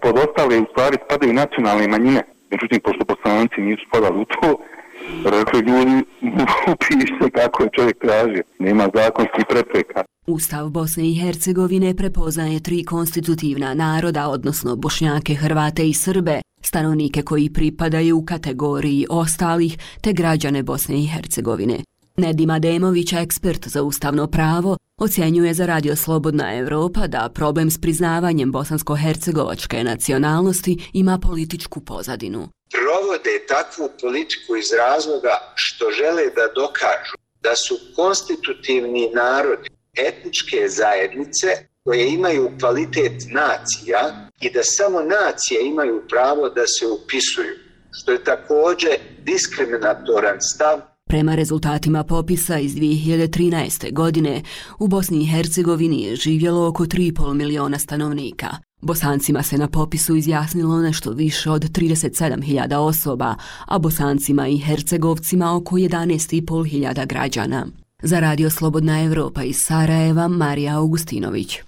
pod 0.02 0.16
ostale 0.18 0.60
u 0.60 0.66
stvari 0.72 0.98
spadaju 1.06 1.34
nacionalne 1.34 1.88
manjine. 1.88 2.22
Međutim, 2.52 2.80
pošto 2.84 3.04
bosanci 3.12 3.62
nisu 3.62 3.84
spadali 3.88 4.18
u 4.22 4.26
to, 4.26 4.50
rekli 5.36 5.60
ljudi, 5.60 5.98
upište 6.74 7.26
kako 7.40 7.64
je 7.64 7.70
čovjek 7.78 7.98
tražio. 8.02 8.44
Nema 8.60 8.90
zakonskih 8.96 9.46
prepreka. 9.50 10.04
Ustav 10.28 10.70
Bosne 10.70 11.10
i 11.10 11.16
Hercegovine 11.16 11.96
prepoznaje 11.96 12.60
tri 12.60 12.86
konstitutivna 12.86 13.74
naroda, 13.74 14.28
odnosno 14.28 14.76
Bošnjake, 14.76 15.36
Hrvate 15.36 15.88
i 15.88 15.94
Srbe, 15.94 16.42
stanovnike 16.62 17.22
koji 17.22 17.54
pripadaju 17.54 18.18
u 18.18 18.26
kategoriji 18.26 19.06
ostalih, 19.10 19.78
te 20.02 20.14
građane 20.14 20.64
Bosne 20.64 20.96
i 20.96 21.08
Hercegovine. 21.08 21.78
Nedima 22.22 22.60
Demović, 22.60 23.14
ekspert 23.14 23.68
za 23.68 23.84
ustavno 23.84 24.28
pravo, 24.28 24.78
ocjenjuje 24.98 25.54
za 25.54 25.66
Radio 25.66 25.96
Slobodna 25.96 26.58
Evropa 26.58 27.08
da 27.08 27.32
problem 27.36 27.72
s 27.72 27.78
priznavanjem 27.82 28.52
bosansko-hercegovačke 28.52 29.84
nacionalnosti 29.84 30.90
ima 30.94 31.20
političku 31.28 31.80
pozadinu. 31.80 32.50
Provode 32.78 33.34
takvu 33.48 33.90
politiku 34.02 34.56
iz 34.56 34.70
razloga 34.84 35.36
što 35.56 35.86
žele 36.00 36.26
da 36.38 36.46
dokažu 36.62 37.16
da 37.46 37.54
su 37.56 37.76
konstitutivni 37.96 39.10
narodi 39.14 39.70
etničke 40.10 40.68
zajednice 40.68 41.48
koje 41.84 42.14
imaju 42.14 42.52
kvalitet 42.60 43.18
nacija 43.32 44.30
i 44.42 44.50
da 44.54 44.62
samo 44.64 45.00
nacije 45.02 45.60
imaju 45.66 46.04
pravo 46.10 46.50
da 46.50 46.64
se 46.68 46.88
upisuju, 46.88 47.56
što 47.92 48.12
je 48.12 48.24
također 48.24 48.92
diskriminatoran 49.24 50.38
stav 50.54 50.91
Prema 51.12 51.36
rezultatima 51.36 52.04
popisa 52.04 52.60
iz 52.60 52.76
2013. 52.76 53.94
godine, 53.94 54.42
u 54.80 54.88
Bosni 54.88 55.22
i 55.22 55.26
Hercegovini 55.26 56.04
je 56.04 56.16
živjelo 56.16 56.68
oko 56.68 56.86
3,5 56.86 57.34
miliona 57.34 57.80
stanovnika. 57.80 58.50
Bosancima 58.82 59.44
se 59.44 59.58
na 59.58 59.68
popisu 59.68 60.16
izjasnilo 60.16 60.82
nešto 60.82 61.12
više 61.12 61.52
od 61.52 61.64
37.000 61.64 62.76
osoba, 62.76 63.36
a 63.66 63.80
bosancima 63.80 64.48
i 64.48 64.58
hercegovcima 64.58 65.56
oko 65.56 65.76
11.500 65.76 67.08
građana. 67.08 67.68
Za 68.04 68.20
Radio 68.20 68.50
Slobodna 68.50 69.04
Evropa 69.04 69.44
iz 69.44 69.58
Sarajeva, 69.58 70.28
Marija 70.28 70.78
Augustinović. 70.78 71.60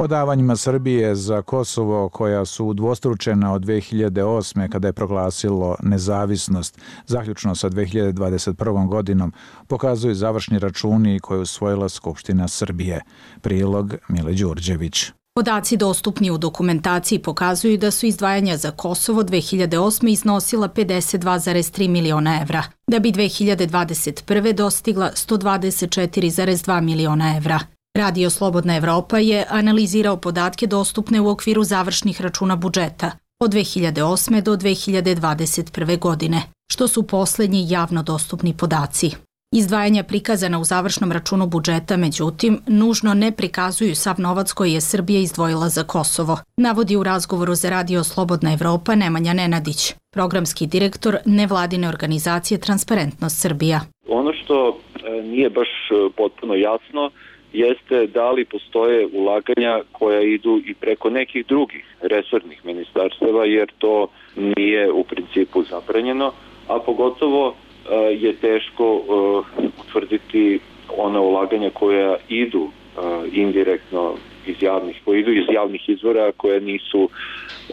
Odavanjima 0.00 0.56
Srbije 0.56 1.14
za 1.14 1.42
Kosovo, 1.42 2.08
koja 2.08 2.44
su 2.44 2.66
udvostručena 2.66 3.52
od 3.52 3.62
2008. 3.62 4.68
kada 4.68 4.88
je 4.88 4.92
proglasilo 4.92 5.76
nezavisnost, 5.82 6.78
zaključno 7.06 7.54
sa 7.54 7.70
2021. 7.70 8.88
godinom, 8.88 9.32
pokazuju 9.66 10.14
završni 10.14 10.58
računi 10.58 11.20
koje 11.20 11.38
je 11.38 11.42
usvojila 11.42 11.88
Skupština 11.88 12.48
Srbije. 12.48 13.00
Prilog 13.40 13.94
Mile 14.08 14.32
Đurđević. 14.32 15.12
Podaci 15.34 15.76
dostupni 15.76 16.30
u 16.30 16.38
dokumentaciji 16.38 17.18
pokazuju 17.18 17.78
da 17.78 17.90
su 17.90 18.06
izdvajanja 18.06 18.56
za 18.56 18.70
Kosovo 18.70 19.22
2008. 19.22 20.08
iznosila 20.08 20.68
52,3 20.68 21.88
miliona 21.88 22.42
evra, 22.42 22.62
da 22.86 22.98
bi 22.98 23.12
2021. 23.12 24.52
dostigla 24.52 25.10
124,2 25.14 26.80
miliona 26.80 27.36
evra. 27.36 27.60
Radio 27.94 28.30
Slobodna 28.30 28.76
Evropa 28.76 29.18
je 29.18 29.44
analizirao 29.48 30.16
podatke 30.16 30.66
dostupne 30.66 31.20
u 31.20 31.28
okviru 31.28 31.64
završnih 31.64 32.20
računa 32.20 32.56
budžeta 32.56 33.10
od 33.40 33.50
2008. 33.50 34.42
do 34.42 34.56
2021. 34.56 35.98
godine, 35.98 36.42
što 36.72 36.88
su 36.88 37.06
posljednji 37.06 37.66
javno 37.70 38.02
dostupni 38.02 38.56
podaci. 38.56 39.10
Izdvajanja 39.54 40.02
prikazana 40.02 40.58
u 40.58 40.64
završnom 40.64 41.12
računu 41.12 41.46
budžeta, 41.46 41.96
međutim, 41.96 42.60
nužno 42.66 43.14
ne 43.14 43.32
prikazuju 43.32 43.94
sav 43.94 44.14
novac 44.18 44.52
koji 44.52 44.72
je 44.72 44.80
Srbija 44.80 45.20
izdvojila 45.20 45.68
za 45.68 45.84
Kosovo, 45.84 46.38
navodi 46.56 46.96
u 46.96 47.02
razgovoru 47.02 47.54
za 47.54 47.70
Radio 47.70 48.04
Slobodna 48.04 48.52
Evropa 48.52 48.94
Nemanja 48.94 49.32
Nenadić, 49.32 49.94
programski 50.12 50.66
direktor 50.66 51.16
nevladine 51.26 51.88
organizacije 51.88 52.60
Transparentnost 52.60 53.40
Srbija. 53.40 53.80
Ono 54.08 54.32
što 54.32 54.68
e, 54.68 55.22
nije 55.22 55.50
baš 55.50 55.68
e, 55.68 56.10
potpuno 56.16 56.54
jasno 56.54 57.10
jeste 57.52 58.06
da 58.06 58.30
li 58.30 58.44
postoje 58.44 59.08
ulaganja 59.12 59.80
koja 59.92 60.20
idu 60.20 60.60
i 60.66 60.74
preko 60.74 61.10
nekih 61.10 61.46
drugih 61.46 61.84
resornih 62.00 62.64
ministarstava, 62.64 63.44
jer 63.44 63.68
to 63.78 64.08
nije 64.36 64.92
u 64.92 65.04
principu 65.04 65.62
zabranjeno, 65.62 66.32
a 66.68 66.78
pogotovo 66.78 67.54
e, 67.54 67.94
je 67.96 68.32
teško 68.32 68.84
e, 68.84 69.66
utvrditi 69.80 70.60
ona 70.96 71.20
ulaganja 71.20 71.70
koja 71.70 72.16
idu 72.28 72.68
e, 72.68 73.00
indirektno 73.32 74.14
iz 74.46 74.56
javnih, 74.60 74.96
koji 75.04 75.20
idu 75.20 75.32
iz 75.32 75.44
javnih 75.54 75.88
izvora 75.88 76.32
koje 76.36 76.60
nisu 76.60 77.08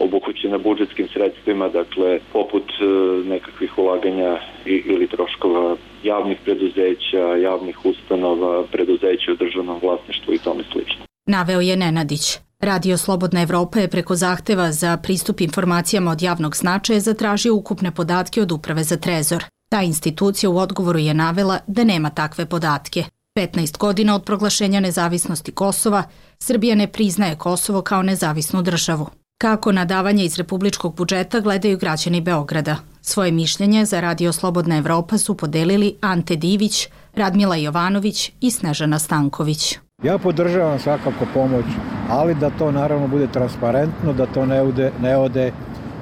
obuhvaćene 0.00 0.58
budžetskim 0.58 1.08
sredstvima, 1.08 1.68
dakle 1.68 2.20
poput 2.32 2.64
e, 2.80 2.84
nekakvih 3.28 3.78
ulaganja 3.78 4.38
ili 4.64 5.06
troškova 5.06 5.76
javnih 6.02 6.38
preduzeća, 6.44 7.36
javnih 7.42 7.84
ustanova, 7.84 8.64
preduzeća 8.72 9.32
u 9.32 9.36
državnom 9.36 9.78
vlasništvu 9.82 10.34
i 10.34 10.38
tome 10.38 10.62
slično. 10.72 11.04
Naveo 11.26 11.60
je 11.60 11.76
Nenadić. 11.76 12.38
Radio 12.60 12.96
Slobodna 12.96 13.42
Evropa 13.42 13.78
je 13.78 13.88
preko 13.88 14.14
zahteva 14.14 14.72
za 14.72 14.96
pristup 14.96 15.40
informacijama 15.40 16.10
od 16.10 16.22
javnog 16.22 16.56
značaja 16.56 17.00
zatražio 17.00 17.54
ukupne 17.54 17.90
podatke 17.94 18.42
od 18.42 18.52
Uprave 18.52 18.82
za 18.82 18.96
trezor. 18.96 19.44
Ta 19.70 19.82
institucija 19.82 20.50
u 20.50 20.58
odgovoru 20.58 20.98
je 20.98 21.14
navela 21.14 21.58
da 21.66 21.84
nema 21.84 22.10
takve 22.10 22.46
podatke. 22.46 23.04
15 23.38 23.78
godina 23.78 24.14
od 24.14 24.24
proglašenja 24.24 24.80
nezavisnosti 24.80 25.52
Kosova, 25.52 26.02
Srbija 26.38 26.74
ne 26.74 26.86
priznaje 26.86 27.36
Kosovo 27.36 27.82
kao 27.82 28.02
nezavisnu 28.02 28.62
državu. 28.62 29.06
Kako 29.40 29.72
na 29.72 29.84
davanje 29.84 30.24
iz 30.24 30.36
republičkog 30.36 30.94
budžeta 30.94 31.40
gledaju 31.40 31.78
građani 31.78 32.20
Beograda? 32.20 32.76
Svoje 33.00 33.32
mišljenje 33.32 33.84
za 33.84 34.00
Radio 34.00 34.32
Slobodna 34.32 34.76
Evropa 34.76 35.18
su 35.18 35.36
podelili 35.36 35.96
Ante 36.00 36.36
Divić, 36.36 36.88
Radmila 37.14 37.56
Jovanović 37.56 38.32
i 38.40 38.50
Snežana 38.50 38.98
Stanković. 38.98 39.78
Ja 40.02 40.18
podržavam 40.18 40.78
svakako 40.78 41.26
pomoć, 41.34 41.64
ali 42.08 42.34
da 42.34 42.50
to 42.50 42.72
naravno 42.72 43.08
bude 43.08 43.26
transparentno, 43.26 44.12
da 44.12 44.26
to 44.26 44.46
ne 44.46 44.62
ode, 44.62 44.92
ne 45.02 45.16
ode 45.16 45.52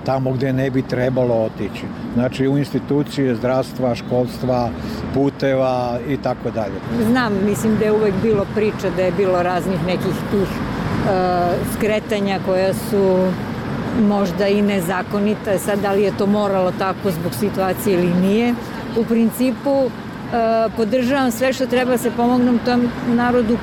tamo 0.06 0.32
gde 0.32 0.52
ne 0.52 0.70
bi 0.70 0.82
trebalo 0.82 1.34
otići. 1.34 1.84
Znači 2.14 2.48
u 2.48 2.58
institucije 2.58 3.34
zdravstva, 3.34 3.94
školstva, 3.94 4.70
puteva 5.14 5.98
i 6.08 6.16
tako 6.16 6.50
dalje. 6.50 6.74
Znam, 7.10 7.32
mislim 7.44 7.76
da 7.78 7.84
je 7.84 7.92
uvek 7.92 8.14
bilo 8.22 8.46
priča 8.54 8.90
da 8.96 9.02
je 9.02 9.12
bilo 9.12 9.42
raznih 9.42 9.86
nekih 9.86 10.16
tih 10.30 10.48
uh, 10.48 10.48
skretanja 11.76 12.38
koja 12.46 12.74
su 12.74 13.32
možda 14.00 14.48
i 14.48 14.62
nezakonita. 14.62 15.58
Sad, 15.58 15.80
da 15.80 15.92
li 15.92 16.02
je 16.02 16.16
to 16.18 16.26
moralo 16.26 16.72
tako 16.78 17.10
zbog 17.10 17.34
situacije 17.34 17.94
ili 17.94 18.14
nije. 18.14 18.54
U 18.98 19.04
principu, 19.04 19.70
uh, 19.70 19.90
podržavam 20.76 21.30
sve 21.30 21.52
što 21.52 21.66
treba 21.66 21.90
da 21.90 21.98
se 21.98 22.10
pomognem 22.16 22.58
tom 22.64 22.90
narodu 23.14 23.56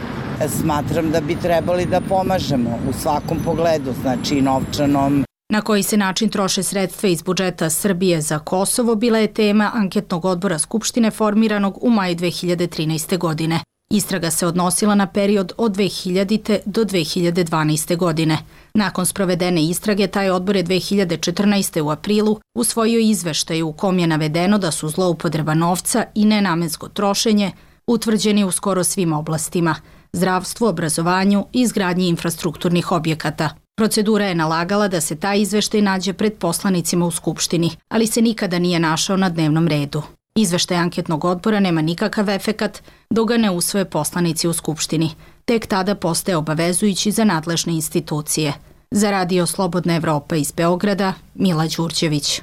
Smatram 0.47 1.11
da 1.11 1.21
bi 1.21 1.35
trebali 1.35 1.85
da 1.85 2.01
pomažemo 2.01 2.69
u 2.89 2.93
svakom 2.93 3.37
pogledu, 3.45 3.93
znači 4.01 4.41
novčanom, 4.41 5.23
Na 5.53 5.61
koji 5.61 5.83
se 5.83 5.97
način 5.97 6.29
troše 6.29 6.63
sredstva 6.63 7.09
iz 7.09 7.21
budžeta 7.21 7.69
Srbije 7.69 8.21
za 8.21 8.39
Kosovo 8.39 8.95
bila 8.95 9.17
je 9.17 9.33
tema 9.33 9.71
anketnog 9.73 10.25
odbora 10.25 10.59
Skupštine 10.59 11.11
formiranog 11.11 11.77
u 11.81 11.89
maju 11.89 12.15
2013. 12.15 13.17
godine. 13.17 13.59
Istraga 13.91 14.31
se 14.31 14.47
odnosila 14.47 14.95
na 14.95 15.07
period 15.07 15.53
od 15.57 15.75
2000. 15.75 16.59
do 16.65 16.83
2012. 16.83 17.97
godine. 17.97 18.37
Nakon 18.73 19.05
sprovedene 19.05 19.63
istrage, 19.63 20.07
taj 20.07 20.29
odbor 20.29 20.55
je 20.55 20.63
2014. 20.63 21.81
u 21.81 21.89
aprilu 21.89 22.39
usvojio 22.55 22.99
izveštaj 22.99 23.61
u 23.61 23.73
kom 23.73 23.99
je 23.99 24.07
navedeno 24.07 24.57
da 24.57 24.71
su 24.71 24.89
zloupotreba 24.89 25.53
novca 25.53 26.05
i 26.15 26.25
nenamensko 26.25 26.87
trošenje 26.87 27.51
utvrđeni 27.87 28.43
u 28.43 28.51
skoro 28.51 28.83
svim 28.83 29.13
oblastima– 29.13 29.75
zdravstvu, 30.13 30.67
obrazovanju 30.67 31.45
i 31.53 31.61
izgradnji 31.61 32.07
infrastrukturnih 32.07 32.91
objekata– 32.91 33.49
Procedura 33.75 34.25
je 34.25 34.35
nalagala 34.35 34.87
da 34.87 35.01
se 35.01 35.15
taj 35.15 35.39
izveštaj 35.41 35.81
nađe 35.81 36.13
pred 36.13 36.33
poslanicima 36.33 37.05
u 37.05 37.11
Skupštini, 37.11 37.71
ali 37.89 38.07
se 38.07 38.21
nikada 38.21 38.59
nije 38.59 38.79
našao 38.79 39.17
na 39.17 39.29
dnevnom 39.29 39.67
redu. 39.67 40.01
Izveštaj 40.35 40.77
anketnog 40.77 41.25
odbora 41.25 41.59
nema 41.59 41.81
nikakav 41.81 42.29
efekat 42.29 42.81
dok 43.09 43.27
ga 43.27 43.37
ne 43.37 43.51
usvoje 43.51 43.85
poslanici 43.85 44.47
u 44.47 44.53
Skupštini. 44.53 45.09
Tek 45.45 45.65
tada 45.65 45.95
postaje 45.95 46.37
obavezujući 46.37 47.11
za 47.11 47.23
nadležne 47.23 47.73
institucije. 47.73 48.53
Za 48.91 49.11
radio 49.11 49.45
Slobodna 49.45 49.95
Evropa 49.95 50.35
iz 50.35 50.51
Beograda, 50.51 51.13
Mila 51.35 51.67
Đurđević. 51.77 52.41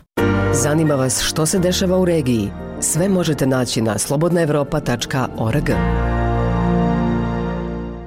Zanima 0.53 0.95
vas 0.95 1.23
što 1.23 1.47
se 1.47 1.59
dešava 1.59 1.99
u 1.99 2.05
regiji? 2.05 2.51
Sve 2.81 3.09
možete 3.09 3.47
naći 3.47 3.83
na 3.83 3.99
slobodnaevropa.org 3.99 5.71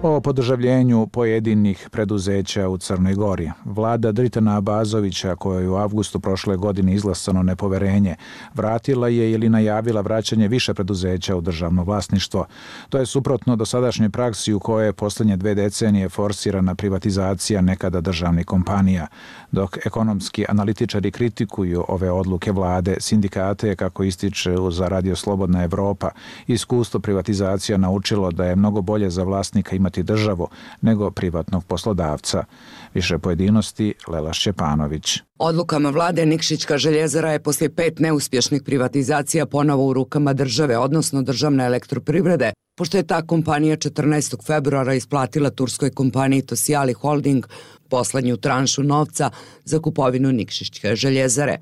o 0.04 0.22
podržavljenju 0.22 1.08
pojedinih 1.08 1.90
preduzeća 1.92 2.68
u 2.68 2.78
Crnoj 2.78 3.14
Gori. 3.14 3.52
Vlada 3.66 4.12
Dritana 4.12 4.58
Abazovića, 4.58 5.36
koja 5.36 5.60
je 5.60 5.70
u 5.70 5.76
avgustu 5.76 6.20
prošle 6.20 6.58
godine 6.58 6.94
izglasano 6.94 7.44
nepoverenje, 7.44 8.16
vratila 8.54 9.08
je 9.08 9.32
ili 9.32 9.50
najavila 9.50 10.02
vraćanje 10.02 10.48
više 10.48 10.74
preduzeća 10.74 11.36
u 11.36 11.42
državno 11.42 11.84
vlasništvo. 11.84 12.46
To 12.90 12.98
je 12.98 13.06
suprotno 13.06 13.56
do 13.56 13.66
sadašnjoj 13.66 14.10
praksi 14.10 14.54
u 14.54 14.60
kojoj 14.60 14.86
je 14.86 14.94
poslednje 14.94 15.38
dve 15.38 15.56
decenije 15.56 16.10
forsirana 16.10 16.76
privatizacija 16.76 17.62
nekada 17.62 18.02
državnih 18.02 18.46
kompanija. 18.46 19.08
Dok 19.52 19.78
ekonomski 19.86 20.46
analitičari 20.50 21.12
kritikuju 21.12 21.86
ove 21.88 22.12
odluke 22.12 22.52
vlade, 22.52 22.96
sindikate, 23.00 23.76
kako 23.76 24.04
ističe 24.04 24.56
za 24.72 24.88
Radio 24.88 25.16
Slobodna 25.16 25.63
Evropa, 25.63 26.10
iskustvo 26.48 27.00
privatizacija 27.00 27.78
naučilo 27.78 28.32
da 28.32 28.46
je 28.46 28.56
mnogo 28.56 28.82
bolje 28.82 29.10
za 29.10 29.24
vlasnika 29.24 29.76
imati 29.76 29.92
imati 29.93 30.03
državu 30.03 30.47
nego 30.82 31.12
privatnog 31.12 31.63
poslodavca. 31.65 32.45
Više 32.93 33.17
pojedinosti 33.17 33.93
Lela 34.08 34.34
Šćepanović. 34.34 35.19
Odlukama 35.39 35.89
vlade 35.89 36.25
Nikšićka 36.25 36.77
željezara 36.77 37.32
je 37.32 37.43
poslije 37.43 37.69
pet 37.69 37.99
neuspješnih 37.99 38.63
privatizacija 38.63 39.45
ponovo 39.45 39.86
u 39.88 39.93
rukama 39.93 40.34
države, 40.34 40.77
odnosno 40.77 41.21
državne 41.21 41.65
elektroprivrede, 41.65 42.53
pošto 42.77 42.97
je 42.97 43.08
ta 43.08 43.21
kompanija 43.21 43.77
14. 43.77 44.45
februara 44.45 44.93
isplatila 44.93 45.49
turskoj 45.49 45.89
kompaniji 45.89 46.41
Tosijali 46.41 46.93
Holding 46.93 47.45
poslednju 47.89 48.38
tranšu 48.38 48.84
novca 48.84 49.29
za 49.65 49.79
kupovinu 49.79 50.32
Nikšićke 50.32 50.95
željezare. 50.95 51.58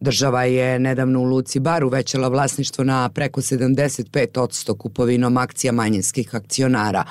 Država 0.00 0.44
je 0.44 0.78
nedavno 0.78 1.20
u 1.20 1.24
Luci 1.24 1.60
Bar 1.60 1.84
uvećala 1.84 2.28
vlasništvo 2.28 2.84
na 2.84 3.08
preko 3.08 3.40
75% 3.40 4.76
kupovinom 4.78 5.36
akcija 5.36 5.72
manjinskih 5.72 6.34
akcionara. 6.34 7.04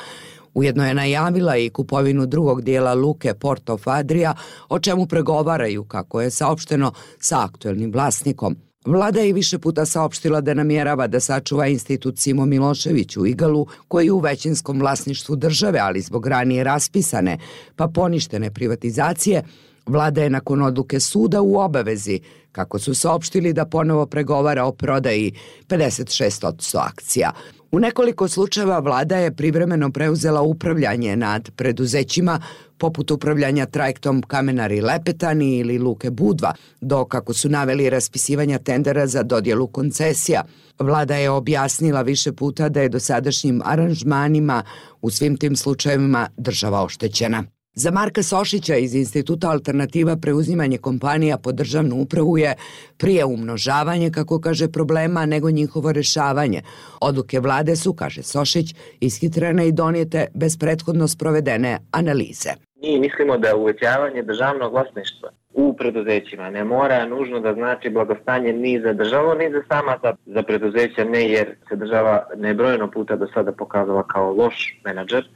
Ujedno 0.57 0.87
je 0.87 0.93
najavila 0.93 1.57
i 1.57 1.69
kupovinu 1.69 2.25
drugog 2.25 2.61
dijela 2.61 2.93
Luke 2.93 3.33
Porto 3.33 3.77
Fadrija, 3.77 4.35
o 4.69 4.79
čemu 4.79 5.05
pregovaraju, 5.05 5.83
kako 5.83 6.21
je 6.21 6.31
saopšteno, 6.31 6.91
sa 7.19 7.43
aktuelnim 7.43 7.91
vlasnikom. 7.91 8.55
Vlada 8.85 9.19
je 9.19 9.33
više 9.33 9.59
puta 9.59 9.85
saopštila 9.85 10.41
da 10.41 10.53
namjerava 10.53 11.07
da 11.07 11.19
sačuva 11.19 11.67
institut 11.67 12.17
Simo 12.17 12.45
Milošević 12.45 13.17
u 13.17 13.25
Igalu, 13.25 13.67
koji 13.87 14.05
je 14.05 14.11
u 14.11 14.19
većinskom 14.19 14.79
vlasništvu 14.79 15.35
države, 15.35 15.79
ali 15.79 16.01
zbog 16.01 16.27
ranije 16.27 16.63
raspisane, 16.63 17.37
pa 17.75 17.87
poništene 17.87 18.53
privatizacije, 18.53 19.43
Vlada 19.87 20.23
je 20.23 20.29
nakon 20.29 20.61
odluke 20.61 20.99
suda 20.99 21.41
u 21.41 21.57
obavezi, 21.57 22.19
kako 22.51 22.79
su 22.79 22.93
saopštili 22.93 23.53
da 23.53 23.65
ponovo 23.65 24.05
pregovara 24.05 24.65
o 24.65 24.71
prodaji 24.71 25.31
56% 25.67 26.77
akcija. 26.77 27.31
U 27.71 27.79
nekoliko 27.79 28.27
slučajeva 28.27 28.79
vlada 28.79 29.17
je 29.17 29.35
privremeno 29.35 29.91
preuzela 29.91 30.41
upravljanje 30.41 31.15
nad 31.15 31.51
preduzećima 31.55 32.41
poput 32.77 33.11
upravljanja 33.11 33.65
trajektom 33.65 34.21
Kamenari 34.21 34.81
Lepetani 34.81 35.57
ili 35.57 35.79
Luke 35.79 36.11
Budva, 36.11 36.53
dok 36.81 37.07
kako 37.07 37.33
su 37.33 37.49
naveli 37.49 37.89
raspisivanja 37.89 38.59
tendera 38.59 39.07
za 39.07 39.23
dodjelu 39.23 39.67
koncesija. 39.67 40.43
Vlada 40.79 41.15
je 41.15 41.29
objasnila 41.29 42.01
više 42.01 42.31
puta 42.31 42.69
da 42.69 42.81
je 42.81 42.89
dosadašnjim 42.89 43.61
aranžmanima 43.65 44.63
u 45.01 45.09
svim 45.09 45.37
tim 45.37 45.55
slučajevima 45.55 46.27
država 46.37 46.83
oštećena. 46.83 47.56
Za 47.79 47.91
Marka 47.91 48.23
Sošića 48.23 48.75
iz 48.75 48.95
Instituta 48.95 49.49
Alternativa 49.49 50.15
preuzimanje 50.21 50.77
kompanija 50.77 51.37
po 51.37 51.51
državnu 51.51 51.95
upravu 52.01 52.37
je 52.37 52.53
prije 52.97 53.25
umnožavanje, 53.25 54.11
kako 54.11 54.39
kaže, 54.39 54.71
problema 54.71 55.25
nego 55.25 55.51
njihovo 55.51 55.91
rešavanje. 55.91 56.61
Odluke 57.01 57.39
vlade 57.39 57.75
su, 57.75 57.93
kaže 57.93 58.23
Sošić, 58.23 58.75
ishitrene 58.99 59.67
i 59.67 59.71
donijete 59.71 60.27
bez 60.33 60.57
prethodno 60.57 61.07
sprovedene 61.07 61.77
analize. 61.91 62.49
Mi 62.81 62.99
mislimo 62.99 63.37
da 63.37 63.55
uvećavanje 63.55 64.23
državnog 64.23 64.71
vlasništva 64.71 65.29
u 65.53 65.75
preduzećima 65.77 66.49
ne 66.49 66.63
mora 66.63 67.05
nužno 67.05 67.39
da 67.39 67.53
znači 67.53 67.89
blagostanje 67.89 68.53
ni 68.53 68.81
za 68.81 68.93
državu, 68.93 69.35
ni 69.35 69.51
za 69.51 69.61
sama 69.67 69.97
za, 70.03 70.13
za 70.25 70.43
preduzeća, 70.43 71.03
ne 71.03 71.29
jer 71.29 71.55
se 71.69 71.75
država 71.75 72.23
nebrojeno 72.35 72.91
puta 72.91 73.15
do 73.15 73.27
sada 73.33 73.51
pokazala 73.51 74.03
kao 74.03 74.33
loš 74.33 74.79
menadžer, 74.85 75.27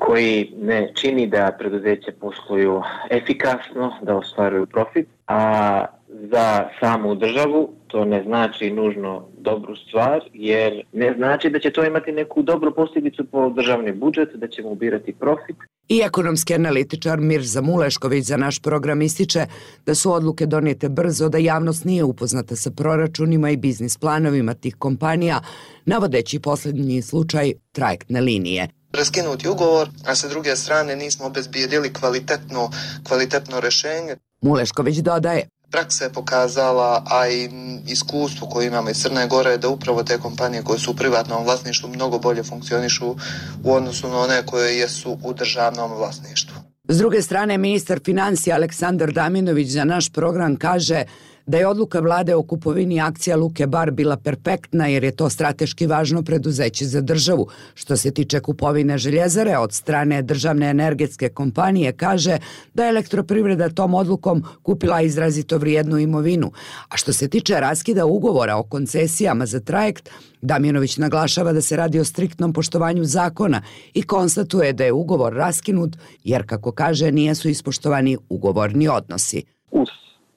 koji 0.00 0.52
ne 0.62 0.92
čini 0.94 1.26
da 1.26 1.56
preduzeće 1.58 2.12
posluju 2.20 2.82
efikasno, 3.10 3.92
da 4.02 4.16
ostvaruju 4.16 4.66
profit, 4.66 5.08
a 5.26 5.84
za 6.08 6.68
samu 6.80 7.14
državu 7.14 7.70
to 7.86 8.04
ne 8.04 8.22
znači 8.22 8.70
nužno 8.70 9.28
dobru 9.38 9.76
stvar, 9.76 10.20
jer 10.32 10.82
ne 10.92 11.14
znači 11.16 11.50
da 11.50 11.58
će 11.58 11.70
to 11.70 11.84
imati 11.84 12.12
neku 12.12 12.42
dobru 12.42 12.74
posljedicu 12.74 13.24
po 13.24 13.50
državni 13.50 13.92
budžet, 13.92 14.28
da 14.34 14.48
ćemo 14.48 14.68
ubirati 14.68 15.12
profit. 15.12 15.56
I 15.88 16.00
ekonomski 16.04 16.54
analitičar 16.54 17.20
Mirza 17.20 17.60
Mulešković 17.60 18.24
za 18.24 18.36
naš 18.36 18.62
program 18.62 19.02
ističe 19.02 19.40
da 19.86 19.94
su 19.94 20.12
odluke 20.12 20.46
donijete 20.46 20.88
brzo, 20.88 21.28
da 21.28 21.38
javnost 21.38 21.84
nije 21.84 22.04
upoznata 22.04 22.56
sa 22.56 22.70
proračunima 22.70 23.50
i 23.50 23.56
biznis 23.56 23.98
planovima 23.98 24.54
tih 24.54 24.76
kompanija, 24.78 25.40
navodeći 25.86 26.40
posljednji 26.40 27.02
slučaj 27.02 27.52
trajektne 27.72 28.20
linije 28.20 28.79
raskinuti 28.92 29.48
ugovor, 29.48 29.88
a 30.06 30.14
sa 30.14 30.28
druge 30.28 30.56
strane 30.56 30.96
nismo 30.96 31.26
obezbijedili 31.26 31.92
kvalitetno, 31.92 32.70
kvalitetno 33.08 33.60
rešenje. 33.60 34.16
Mulešković 34.40 34.96
dodaje. 34.96 35.48
Praksa 35.70 36.04
je 36.04 36.12
pokazala, 36.12 37.02
a 37.06 37.28
i 37.28 37.50
iskustvo 37.86 38.46
koje 38.46 38.66
imamo 38.66 38.90
iz 38.90 38.96
Crne 39.02 39.26
Gore, 39.26 39.56
da 39.58 39.68
upravo 39.68 40.02
te 40.02 40.18
kompanije 40.18 40.62
koje 40.62 40.78
su 40.78 40.90
u 40.90 40.94
privatnom 40.94 41.44
vlasništvu 41.44 41.88
mnogo 41.88 42.18
bolje 42.18 42.42
funkcionišu 42.42 43.16
u 43.64 43.72
odnosu 43.74 44.08
na 44.08 44.18
one 44.18 44.46
koje 44.46 44.78
jesu 44.78 45.18
u 45.22 45.32
državnom 45.32 45.92
vlasništvu. 45.92 46.56
S 46.88 46.98
druge 46.98 47.22
strane, 47.22 47.58
ministar 47.58 48.00
financija 48.04 48.56
Aleksandar 48.56 49.12
Daminović 49.12 49.68
za 49.68 49.84
naš 49.84 50.08
program 50.08 50.56
kaže 50.56 51.04
da 51.50 51.58
je 51.58 51.66
odluka 51.66 52.00
vlade 52.00 52.34
o 52.34 52.42
kupovini 52.42 53.00
akcija 53.00 53.36
Luke 53.36 53.66
Bar 53.66 53.90
bila 53.90 54.16
perfektna 54.16 54.86
jer 54.86 55.04
je 55.04 55.10
to 55.10 55.30
strateški 55.30 55.86
važno 55.86 56.22
preduzeće 56.22 56.84
za 56.84 57.00
državu. 57.00 57.48
Što 57.74 57.96
se 57.96 58.10
tiče 58.10 58.40
kupovine 58.40 58.98
željezare 58.98 59.58
od 59.58 59.72
strane 59.72 60.22
državne 60.22 60.70
energetske 60.70 61.28
kompanije 61.28 61.92
kaže 61.92 62.38
da 62.74 62.84
je 62.84 62.90
elektroprivreda 62.90 63.68
tom 63.68 63.94
odlukom 63.94 64.44
kupila 64.62 65.02
izrazito 65.02 65.58
vrijednu 65.58 65.98
imovinu. 65.98 66.52
A 66.88 66.96
što 66.96 67.12
se 67.12 67.28
tiče 67.28 67.60
raskida 67.60 68.06
ugovora 68.06 68.56
o 68.56 68.62
koncesijama 68.62 69.46
za 69.46 69.60
trajekt, 69.60 70.10
Damjanović 70.42 70.96
naglašava 70.96 71.52
da 71.52 71.60
se 71.60 71.76
radi 71.76 71.98
o 72.00 72.04
striktnom 72.04 72.52
poštovanju 72.52 73.04
zakona 73.04 73.62
i 73.94 74.02
konstatuje 74.02 74.72
da 74.72 74.84
je 74.84 74.92
ugovor 74.92 75.34
raskinut 75.34 75.96
jer, 76.24 76.46
kako 76.46 76.72
kaže, 76.72 77.12
nijesu 77.12 77.48
ispoštovani 77.48 78.16
ugovorni 78.28 78.88
odnosi 78.88 79.42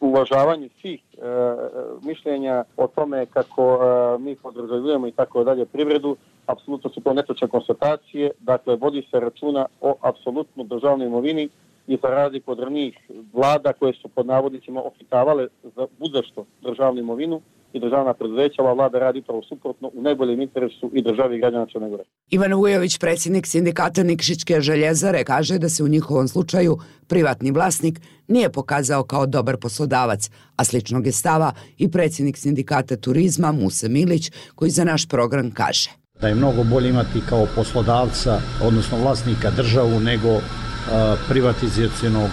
uvažavanje 0.03 0.69
svih 0.81 1.01
e, 1.13 1.25
e, 1.25 1.57
mišljenja 2.01 2.63
o 2.77 2.87
tome 2.87 3.25
kako 3.25 3.79
e, 3.81 4.19
mi 4.19 4.35
podrazumijemo 4.35 5.07
i 5.07 5.11
tako 5.11 5.43
dalje 5.43 5.65
privredu, 5.65 6.15
apsolutno 6.45 6.89
su 6.89 7.01
to 7.01 7.13
netočne 7.13 7.47
konstatacije, 7.47 8.31
dakle 8.39 8.75
vodi 8.75 9.07
se 9.11 9.19
računa 9.19 9.65
o 9.81 9.95
apsolutno 10.01 10.63
državnoj 10.63 11.07
imovini 11.07 11.49
i 11.87 11.97
za 12.01 12.07
razliku 12.07 12.51
od 12.51 12.59
ranih 12.59 12.97
vlada 13.33 13.73
koje 13.73 13.93
su 13.93 14.07
pod 14.07 14.25
navodnicima 14.25 14.81
ofitavale 14.81 15.47
za 15.75 15.87
budešto 15.99 16.45
državnu 16.61 16.99
imovinu, 16.99 17.41
i 17.73 17.79
državna 17.79 18.13
preduzeća, 18.13 18.61
ova 18.61 18.73
vlada 18.73 18.99
radi 18.99 19.19
upravo 19.19 19.41
suprotno 19.49 19.91
u 19.93 20.01
najboljem 20.01 20.41
interesu 20.41 20.91
i 20.93 21.01
državi 21.01 21.39
građana 21.39 21.65
Crne 21.71 21.89
Gore. 21.89 22.03
Ivan 22.29 22.53
Vujović, 22.53 22.97
predsjednik 22.97 23.47
sindikata 23.47 24.03
Nikšićke 24.03 24.61
željezare, 24.61 25.23
kaže 25.23 25.57
da 25.59 25.69
se 25.69 25.83
u 25.83 25.87
njihovom 25.87 26.27
slučaju 26.27 26.77
privatni 27.07 27.51
vlasnik 27.51 27.99
nije 28.27 28.51
pokazao 28.51 29.03
kao 29.03 29.25
dobar 29.25 29.57
poslodavac, 29.57 30.29
a 30.55 30.63
sličnog 30.63 31.05
je 31.05 31.11
stava 31.11 31.51
i 31.77 31.91
predsjednik 31.91 32.37
sindikata 32.37 32.95
turizma 32.95 33.51
Muse 33.51 33.89
Milić, 33.89 34.31
koji 34.55 34.71
za 34.71 34.83
naš 34.83 35.07
program 35.07 35.51
kaže. 35.51 35.89
Da 36.21 36.27
je 36.27 36.35
mnogo 36.35 36.63
bolje 36.63 36.89
imati 36.89 37.21
kao 37.29 37.47
poslodavca, 37.55 38.41
odnosno 38.63 38.97
vlasnika 38.97 39.51
državu, 39.51 39.99
nego 39.99 40.39
privatizacijenog 41.29 42.29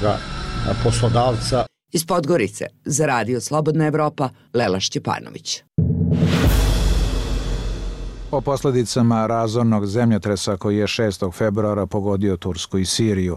poslodavca. 0.85 1.66
Iz 1.92 2.05
Podgorice, 2.07 2.66
za 2.85 3.07
Radio 3.07 3.40
Slobodna 3.40 3.87
Evropa, 3.87 4.29
Lela 4.55 4.81
Šćepanović. 4.81 5.62
O 8.31 8.40
posledicama 8.40 9.26
razornog 9.26 9.87
zemljotresa 9.87 10.57
koji 10.57 10.76
je 10.76 10.87
6. 10.87 11.33
februara 11.33 11.87
pogodio 11.87 12.37
Tursku 12.37 12.79
i 12.79 12.85
Siriju. 12.85 13.37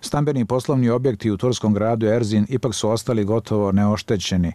Stambeni 0.00 0.44
poslovni 0.44 0.88
objekti 0.90 1.30
u 1.30 1.36
turskom 1.36 1.74
gradu 1.74 2.06
Erzin 2.06 2.46
ipak 2.48 2.74
su 2.74 2.88
ostali 2.88 3.24
gotovo 3.24 3.72
neoštećeni 3.72 4.52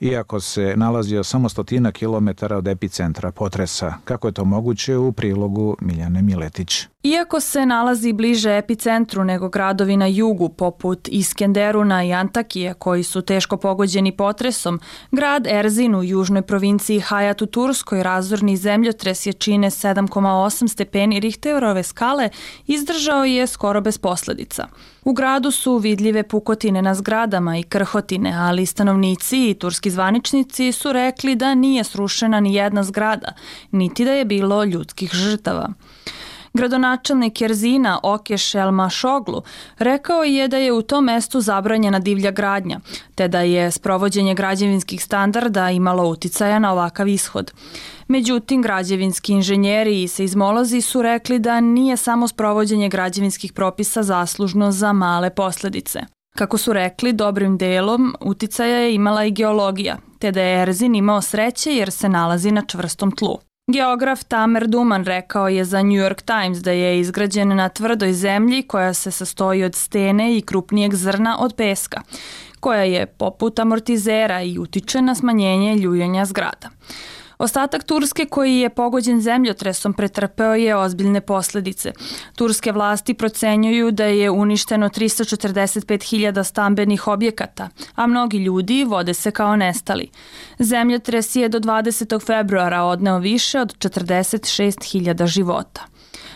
iako 0.00 0.40
se 0.40 0.74
nalazio 0.76 1.24
samo 1.24 1.48
stotina 1.48 1.92
kilometara 1.92 2.56
od 2.56 2.68
epicentra 2.68 3.32
potresa. 3.32 3.94
Kako 4.04 4.28
je 4.28 4.32
to 4.32 4.44
moguće 4.44 4.96
u 4.96 5.12
prilogu 5.12 5.76
Miljane 5.80 6.22
Miletić? 6.22 6.86
Iako 7.02 7.40
se 7.40 7.66
nalazi 7.66 8.12
bliže 8.12 8.56
epicentru 8.56 9.24
nego 9.24 9.48
gradovi 9.48 9.96
na 9.96 10.06
jugu, 10.06 10.48
poput 10.48 11.08
Iskenderuna 11.08 12.04
i 12.04 12.12
Antakije, 12.12 12.74
koji 12.74 13.02
su 13.02 13.22
teško 13.22 13.56
pogođeni 13.56 14.16
potresom, 14.16 14.80
grad 15.10 15.46
Erzin 15.46 15.94
u 15.94 16.04
južnoj 16.04 16.42
provinciji 16.42 17.00
Hayat 17.00 17.42
u 17.42 17.46
Turskoj 17.46 18.02
razorni 18.02 18.56
zemljotres 18.56 19.26
je 19.26 19.32
čine 19.32 19.70
7,8 19.70 20.68
stepeni 20.68 21.20
Richterove 21.20 21.82
skale 21.82 22.28
izdržao 22.66 23.24
je 23.24 23.46
skoro 23.46 23.80
bez 23.80 23.98
posledica. 23.98 24.66
U 25.04 25.12
gradu 25.12 25.50
su 25.50 25.76
vidljive 25.76 26.22
pukotine 26.22 26.82
na 26.82 26.94
zgradama 26.94 27.58
i 27.58 27.62
krhotine, 27.62 28.34
ali 28.36 28.66
stanovnici 28.66 29.50
i 29.50 29.54
turski 29.54 29.89
zvaničnici 29.90 30.72
su 30.72 30.92
rekli 30.92 31.36
da 31.36 31.54
nije 31.54 31.84
srušena 31.84 32.40
ni 32.40 32.54
jedna 32.54 32.82
zgrada, 32.84 33.32
niti 33.70 34.04
da 34.04 34.12
je 34.12 34.24
bilo 34.24 34.64
ljudskih 34.64 35.10
žrtava. 35.12 35.68
Gradonačelnik 36.54 37.40
Jerzina 37.40 38.00
Okeš 38.02 38.54
Elma 38.54 38.90
Šoglu 38.90 39.42
rekao 39.78 40.24
je 40.24 40.48
da 40.48 40.56
je 40.56 40.72
u 40.72 40.82
tom 40.82 41.04
mestu 41.04 41.40
zabranjena 41.40 41.98
divlja 41.98 42.30
gradnja, 42.30 42.80
te 43.14 43.28
da 43.28 43.40
je 43.40 43.70
sprovođenje 43.70 44.34
građevinskih 44.34 45.04
standarda 45.04 45.70
imalo 45.70 46.08
uticaja 46.08 46.58
na 46.58 46.72
ovakav 46.72 47.08
ishod. 47.08 47.52
Međutim, 48.08 48.62
građevinski 48.62 49.32
inženjeri 49.32 50.02
i 50.02 50.08
seizmolozi 50.08 50.80
su 50.80 51.02
rekli 51.02 51.38
da 51.38 51.60
nije 51.60 51.96
samo 51.96 52.28
sprovođenje 52.28 52.88
građevinskih 52.88 53.52
propisa 53.52 54.02
zaslužno 54.02 54.72
za 54.72 54.92
male 54.92 55.30
posledice. 55.30 56.19
Kako 56.40 56.58
su 56.58 56.72
rekli, 56.72 57.12
dobrim 57.12 57.58
delom 57.58 58.14
uticaja 58.20 58.76
je 58.76 58.94
imala 58.94 59.24
i 59.24 59.30
geologija, 59.30 59.96
te 60.18 60.32
da 60.32 60.40
je 60.40 60.62
Erzin 60.62 60.94
imao 60.94 61.22
sreće 61.22 61.70
jer 61.70 61.90
se 61.90 62.08
nalazi 62.08 62.50
na 62.50 62.62
čvrstom 62.66 63.12
tlu. 63.12 63.38
Geograf 63.72 64.24
Tamer 64.24 64.66
Duman 64.66 65.04
rekao 65.04 65.48
je 65.48 65.64
za 65.64 65.82
New 65.82 65.92
York 65.92 66.22
Times 66.22 66.58
da 66.58 66.70
je 66.70 67.00
izgrađen 67.00 67.56
na 67.56 67.68
tvrdoj 67.68 68.12
zemlji 68.12 68.62
koja 68.62 68.94
se 68.94 69.10
sastoji 69.10 69.64
od 69.64 69.74
stene 69.74 70.36
i 70.36 70.42
krupnijeg 70.42 70.94
zrna 70.94 71.36
od 71.40 71.54
peska, 71.56 72.00
koja 72.60 72.82
je 72.82 73.06
poput 73.06 73.58
amortizera 73.58 74.42
i 74.42 74.58
utiče 74.58 75.02
na 75.02 75.14
smanjenje 75.14 75.76
ljuljanja 75.76 76.24
zgrada. 76.24 76.70
Ostatak 77.40 77.84
Turske 77.84 78.26
koji 78.26 78.58
je 78.58 78.70
pogođen 78.70 79.20
zemljotresom 79.20 79.92
pretrpeo 79.92 80.54
je 80.54 80.76
ozbiljne 80.76 81.20
posljedice. 81.20 81.92
Turske 82.34 82.72
vlasti 82.72 83.14
procenjuju 83.14 83.90
da 83.90 84.04
je 84.04 84.30
uništeno 84.30 84.88
345.000 84.88 86.44
stambenih 86.44 87.08
objekata, 87.08 87.68
a 87.94 88.06
mnogi 88.06 88.38
ljudi 88.38 88.84
vode 88.84 89.14
se 89.14 89.30
kao 89.30 89.56
nestali. 89.56 90.10
Zemljotres 90.58 91.36
je 91.36 91.48
do 91.48 91.58
20. 91.60 92.26
februara 92.26 92.82
odneo 92.82 93.18
više 93.18 93.60
od 93.60 93.76
46.000 93.78 95.26
života. 95.26 95.86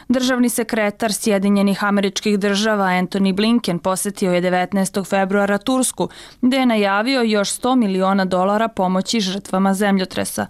Državni 0.08 0.48
sekretar 0.48 1.12
Sjedinjenih 1.12 1.84
američkih 1.84 2.38
država 2.38 2.84
Anthony 2.84 3.34
Blinken 3.34 3.78
posetio 3.78 4.32
je 4.32 4.42
19. 4.42 5.08
februara 5.08 5.58
Tursku, 5.58 6.08
gde 6.40 6.56
je 6.56 6.66
najavio 6.66 7.22
još 7.22 7.48
100 7.48 7.76
miliona 7.76 8.24
dolara 8.24 8.68
pomoći 8.68 9.20
žrtvama 9.20 9.74
zemljotresa. 9.74 10.46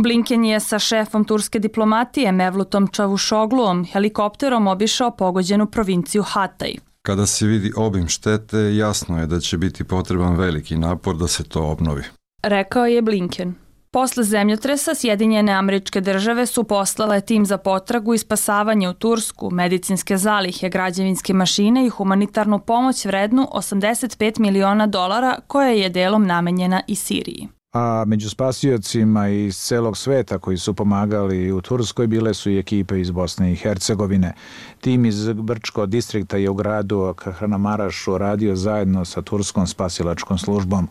Blinken 0.00 0.44
je 0.44 0.60
sa 0.60 0.78
šefom 0.78 1.24
turske 1.24 1.58
diplomatije 1.58 2.32
Mevlutom 2.32 2.88
Čavušogluom 2.88 3.84
helikopterom 3.84 4.66
obišao 4.66 5.10
pogođenu 5.10 5.66
provinciju 5.66 6.22
Hatay. 6.22 6.78
Kada 7.02 7.26
se 7.26 7.46
vidi 7.46 7.72
obim 7.76 8.08
štete, 8.08 8.76
jasno 8.76 9.20
je 9.20 9.26
da 9.26 9.40
će 9.40 9.58
biti 9.58 9.84
potreban 9.84 10.36
veliki 10.36 10.76
napor 10.76 11.16
da 11.16 11.28
se 11.28 11.44
to 11.44 11.62
obnovi. 11.62 12.02
Rekao 12.42 12.86
je 12.86 13.02
Blinken. 13.02 13.54
Posle 13.90 14.24
zemljotresa 14.24 14.94
Sjedinjene 14.94 15.52
američke 15.52 16.00
države 16.00 16.46
su 16.46 16.64
poslale 16.64 17.20
tim 17.20 17.46
za 17.46 17.58
potragu 17.58 18.14
i 18.14 18.18
spasavanje 18.18 18.88
u 18.88 18.92
Tursku, 18.92 19.50
medicinske 19.50 20.16
zalihe, 20.16 20.68
građevinske 20.68 21.34
mašine 21.34 21.86
i 21.86 21.88
humanitarnu 21.88 22.58
pomoć 22.58 23.04
vrednu 23.04 23.48
85 23.54 24.40
miliona 24.40 24.86
dolara 24.86 25.38
koja 25.46 25.68
je 25.68 25.88
delom 25.88 26.26
namenjena 26.26 26.82
i 26.86 26.94
Siriji 26.94 27.48
a 27.72 28.04
među 28.06 28.30
spasiocima 28.30 29.28
iz 29.28 29.56
celog 29.56 29.96
sveta 29.96 30.38
koji 30.38 30.58
su 30.58 30.74
pomagali 30.74 31.52
u 31.52 31.60
Turskoj 31.60 32.06
bile 32.06 32.34
su 32.34 32.50
i 32.50 32.58
ekipe 32.58 33.00
iz 33.00 33.10
Bosne 33.10 33.52
i 33.52 33.56
Hercegovine. 33.56 34.32
Tim 34.80 35.04
iz 35.04 35.28
Brčko 35.32 35.86
distrikta 35.86 36.36
je 36.36 36.50
u 36.50 36.54
gradu 36.54 37.14
Kahranamarašu 37.16 38.18
radio 38.18 38.56
zajedno 38.56 39.04
sa 39.04 39.22
Turskom 39.22 39.66
spasilačkom 39.66 40.38
službom. 40.38 40.88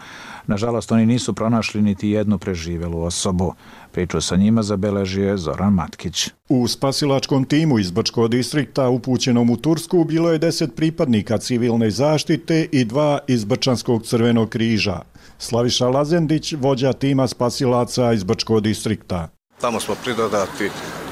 Nažalost, 0.48 0.92
oni 0.92 1.06
nisu 1.06 1.34
pronašli 1.34 1.82
niti 1.82 2.10
jednu 2.10 2.38
preživelu 2.38 3.02
osobu. 3.02 3.54
Priču 3.92 4.22
sa 4.22 4.36
njima 4.36 4.64
zabeležio 4.64 5.30
je 5.30 5.38
Zoran 5.38 5.74
Matkić. 5.74 6.30
U 6.50 6.68
spasilačkom 6.68 7.46
timu 7.46 7.80
iz 7.80 7.92
Brčko 7.92 8.28
distrikta 8.28 8.90
upućenom 8.90 9.50
u 9.50 9.58
Tursku 9.58 10.04
bilo 10.04 10.32
je 10.32 10.40
deset 10.40 10.76
pripadnika 10.76 11.38
civilne 11.38 11.92
zaštite 11.92 12.68
i 12.72 12.86
dva 12.86 13.20
iz 13.28 13.46
Brčanskog 13.46 14.04
crvenog 14.04 14.50
križa. 14.50 15.02
Slaviša 15.38 15.88
Lazendić, 15.88 16.54
vođa 16.60 16.94
tima 16.94 17.28
spasilaca 17.28 18.14
iz 18.14 18.24
Brčkog 18.24 18.62
distrikta. 18.62 19.28
Tamo 19.62 19.80
smo 19.80 19.96
pridodati 20.04 20.70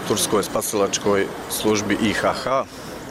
Turskoj 0.07 0.43
spasilačkoj 0.43 1.27
službi 1.49 1.97
IHH. 2.01 2.47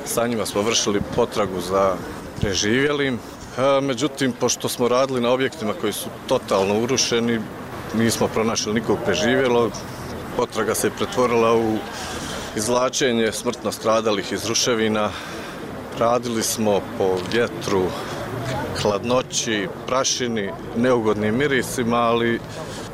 Sa 0.04 0.26
njima 0.26 0.46
smo 0.46 0.62
vršili 0.62 1.00
potragu 1.16 1.60
za 1.60 1.96
preživjelim. 2.40 3.14
E, 3.14 3.80
međutim, 3.80 4.32
pošto 4.40 4.68
smo 4.68 4.88
radili 4.88 5.20
na 5.20 5.30
objektima 5.30 5.72
koji 5.80 5.92
su 5.92 6.08
totalno 6.26 6.80
urušeni, 6.80 7.40
nismo 7.94 8.28
pronašli 8.28 8.74
nikog 8.74 8.98
preživjelog. 9.04 9.72
Potraga 10.36 10.74
se 10.74 10.86
je 10.86 10.90
pretvorila 10.98 11.56
u 11.56 11.76
izvlačenje 12.56 13.32
smrtno 13.32 13.72
stradalih 13.72 14.32
iz 14.32 14.44
ruševina. 14.44 15.10
Radili 15.98 16.42
smo 16.42 16.80
po 16.98 17.16
vjetru, 17.32 17.82
hladnoći, 18.82 19.68
prašini, 19.86 20.50
neugodnim 20.76 21.38
mirisima, 21.38 21.96
ali 21.96 22.40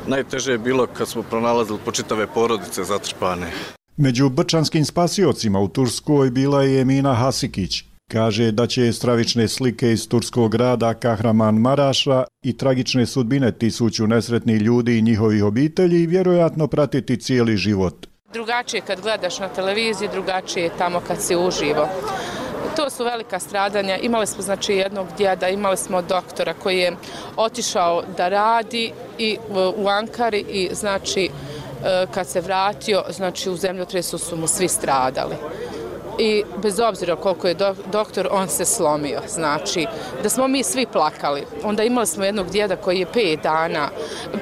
najteže 0.07 0.51
je 0.51 0.57
bilo 0.57 0.87
kad 0.87 1.07
smo 1.07 1.23
pronalazili 1.23 1.79
počitave 1.85 2.27
porodice 2.27 2.83
zatrpane. 2.83 3.51
Među 3.97 4.29
brčanskim 4.29 4.85
spasiocima 4.85 5.59
u 5.59 5.67
Turskoj 5.67 6.29
bila 6.29 6.63
je 6.63 6.81
Emina 6.81 7.13
Hasikić. 7.13 7.83
Kaže 8.11 8.51
da 8.51 8.67
će 8.67 8.93
stravične 8.93 9.47
slike 9.47 9.91
iz 9.91 10.07
turskog 10.07 10.51
grada 10.51 10.93
Kahraman 10.93 11.55
Maraša 11.55 12.23
i 12.43 12.57
tragične 12.57 13.05
sudbine 13.05 13.51
tisuću 13.51 14.07
nesretnih 14.07 14.61
ljudi 14.61 14.97
i 14.97 15.01
njihovih 15.01 15.43
obitelji 15.43 16.07
vjerojatno 16.07 16.67
pratiti 16.67 17.17
cijeli 17.17 17.57
život. 17.57 18.07
Drugačije 18.33 18.81
kad 18.87 19.01
gledaš 19.01 19.39
na 19.39 19.47
televiziji, 19.47 20.09
drugačije 20.13 20.63
je 20.63 20.77
tamo 20.77 20.99
kad 21.07 21.21
si 21.21 21.35
uživo. 21.35 21.87
To 22.79 22.89
su 22.89 23.03
velika 23.03 23.39
stradanja. 23.39 23.97
Imali 23.97 24.27
smo 24.27 24.43
znači 24.43 24.73
jednog 24.73 25.07
djeda, 25.17 25.49
imali 25.49 25.77
smo 25.77 26.01
doktora 26.01 26.53
koji 26.53 26.77
je 26.77 26.95
otišao 27.35 28.03
da 28.17 28.29
radi 28.29 28.93
i 29.17 29.37
u 29.75 29.87
Ankari 29.87 30.39
i 30.39 30.69
znači 30.71 31.25
e, 31.25 32.05
kad 32.13 32.27
se 32.27 32.41
vratio, 32.41 33.03
znači 33.09 33.49
u 33.49 33.55
zemljotresu 33.55 34.17
su 34.17 34.37
mu 34.37 34.47
svi 34.47 34.67
stradali 34.67 35.35
i 36.19 36.43
bez 36.61 36.79
obzira 36.79 37.15
koliko 37.15 37.47
je 37.47 37.55
doktor, 37.91 38.27
on 38.31 38.47
se 38.47 38.65
slomio. 38.65 39.21
Znači, 39.27 39.85
da 40.23 40.29
smo 40.29 40.47
mi 40.47 40.63
svi 40.63 40.85
plakali. 40.85 41.43
Onda 41.63 41.83
imali 41.83 42.07
smo 42.07 42.25
jednog 42.25 42.49
djeda 42.49 42.75
koji 42.75 42.99
je 42.99 43.11
pet 43.13 43.39
dana, 43.43 43.89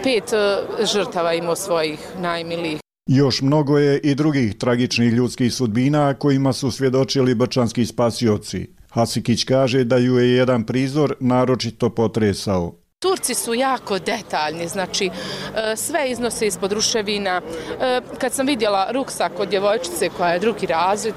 pet 0.03 0.33
e, 0.33 0.57
žrtava 0.85 1.33
imao 1.33 1.55
svojih 1.55 1.99
najmilijih. 2.17 2.86
Još 3.07 3.41
mnogo 3.41 3.77
je 3.77 3.99
i 3.99 4.15
drugih 4.15 4.57
tragičnih 4.57 5.13
ljudskih 5.13 5.53
sudbina 5.53 6.13
kojima 6.13 6.53
su 6.53 6.71
svjedočili 6.71 7.35
brčanski 7.35 7.85
spasioci. 7.85 8.67
Hasikić 8.89 9.43
kaže 9.43 9.83
da 9.83 9.97
ju 9.97 10.17
je 10.17 10.35
jedan 10.35 10.63
prizor 10.63 11.15
naročito 11.19 11.89
potresao. 11.89 12.73
Turci 12.99 13.33
su 13.33 13.53
jako 13.53 13.99
detaljni, 13.99 14.67
znači 14.67 15.05
e, 15.05 15.75
sve 15.75 16.11
iznose 16.11 16.47
ispod 16.47 16.71
ruševina. 16.71 17.41
E, 17.81 18.01
kad 18.19 18.33
sam 18.33 18.45
vidjela 18.47 18.91
ruksak 18.91 19.39
od 19.39 19.49
djevojčice 19.49 20.09
koja 20.09 20.29
je 20.29 20.39
drugi 20.39 20.65
razred, 20.65 21.13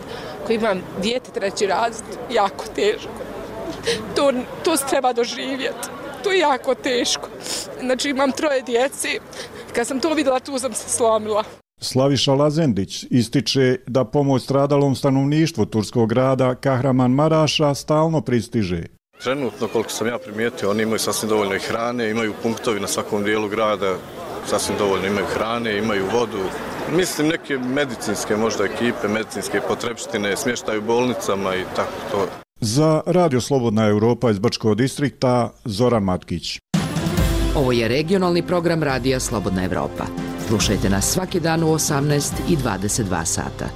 koji 0.46 0.57
imam 0.57 0.83
dijete 1.03 1.31
treći 1.31 1.66
razred, 1.66 2.18
jako 2.35 2.64
teško. 2.74 3.11
To, 4.16 4.33
to 4.64 4.76
se 4.76 4.85
treba 4.90 5.12
doživjeti. 5.12 5.88
To 6.24 6.33
je 6.33 6.38
jako 6.38 6.74
teško. 6.74 7.29
Znači 7.81 8.09
imam 8.09 8.33
troje 8.33 8.62
djeci. 8.62 9.20
Kad 9.74 9.87
sam 9.87 10.00
to 10.00 10.14
vidjela, 10.14 10.40
tu 10.40 10.59
sam 10.59 10.74
se 10.74 10.88
slomila. 10.88 11.44
Slaviša 11.80 12.34
Lazendić 12.34 13.06
ističe 13.10 13.76
da 13.86 14.04
pomoć 14.04 14.42
stradalom 14.42 14.94
stanovništvu 14.94 15.66
Turskog 15.66 16.08
grada 16.08 16.54
Kahraman 16.54 17.10
Maraša 17.10 17.74
stalno 17.74 18.20
pristiže. 18.20 18.82
Trenutno, 19.22 19.68
koliko 19.68 19.90
sam 19.90 20.06
ja 20.06 20.18
primijetio, 20.18 20.70
oni 20.70 20.82
imaju 20.82 20.98
sasvim 20.98 21.28
dovoljno 21.28 21.54
i 21.54 21.58
hrane, 21.58 22.10
imaju 22.10 22.34
punktovi 22.42 22.80
na 22.80 22.86
svakom 22.86 23.24
dijelu 23.24 23.48
grada, 23.48 23.94
sasvim 24.46 24.78
dovoljno 24.78 25.06
imaju 25.06 25.26
hrane, 25.26 25.78
imaju 25.78 26.04
vodu. 26.12 26.44
Mislim, 26.96 27.28
neke 27.28 27.58
medicinske 27.58 28.36
možda 28.36 28.64
ekipe, 28.64 29.08
medicinske 29.08 29.60
potrebštine, 29.68 30.36
smještaju 30.36 30.82
bolnicama 30.82 31.54
i 31.54 31.64
tako 31.76 31.92
to. 32.10 32.26
Za 32.60 33.00
Radio 33.06 33.40
Slobodna 33.40 33.86
Europa 33.86 34.30
iz 34.30 34.38
Brčkog 34.38 34.74
distrikta, 34.74 35.50
Zoran 35.64 36.02
Matkić. 36.02 36.58
Ovo 37.56 37.72
je 37.72 37.88
regionalni 37.88 38.46
program 38.46 38.82
Radija 38.82 39.20
Slobodna 39.20 39.64
Evropa. 39.64 40.29
Slušajte 40.50 40.90
nas 40.90 41.04
svaki 41.04 41.40
dan 41.40 41.62
u 41.62 41.66
18 41.66 42.32
i 42.48 42.56
22 42.56 43.24
sata. 43.24 43.68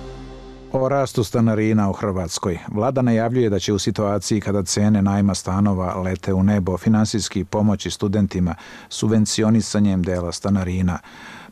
O 0.72 0.88
rastu 0.88 1.24
stanarina 1.24 1.90
u 1.90 1.92
Hrvatskoj. 1.92 2.58
Vlada 2.72 3.02
najavljuje 3.02 3.50
da 3.50 3.58
će 3.58 3.72
u 3.72 3.78
situaciji 3.78 4.40
kada 4.40 4.62
cene 4.62 5.02
najma 5.02 5.34
stanova 5.34 6.00
lete 6.00 6.32
u 6.32 6.42
nebo 6.42 6.78
finansijski 6.78 7.44
pomoći 7.44 7.90
studentima 7.90 8.54
subvencionisanjem 8.88 10.02
dela 10.02 10.32
stanarina. 10.32 10.98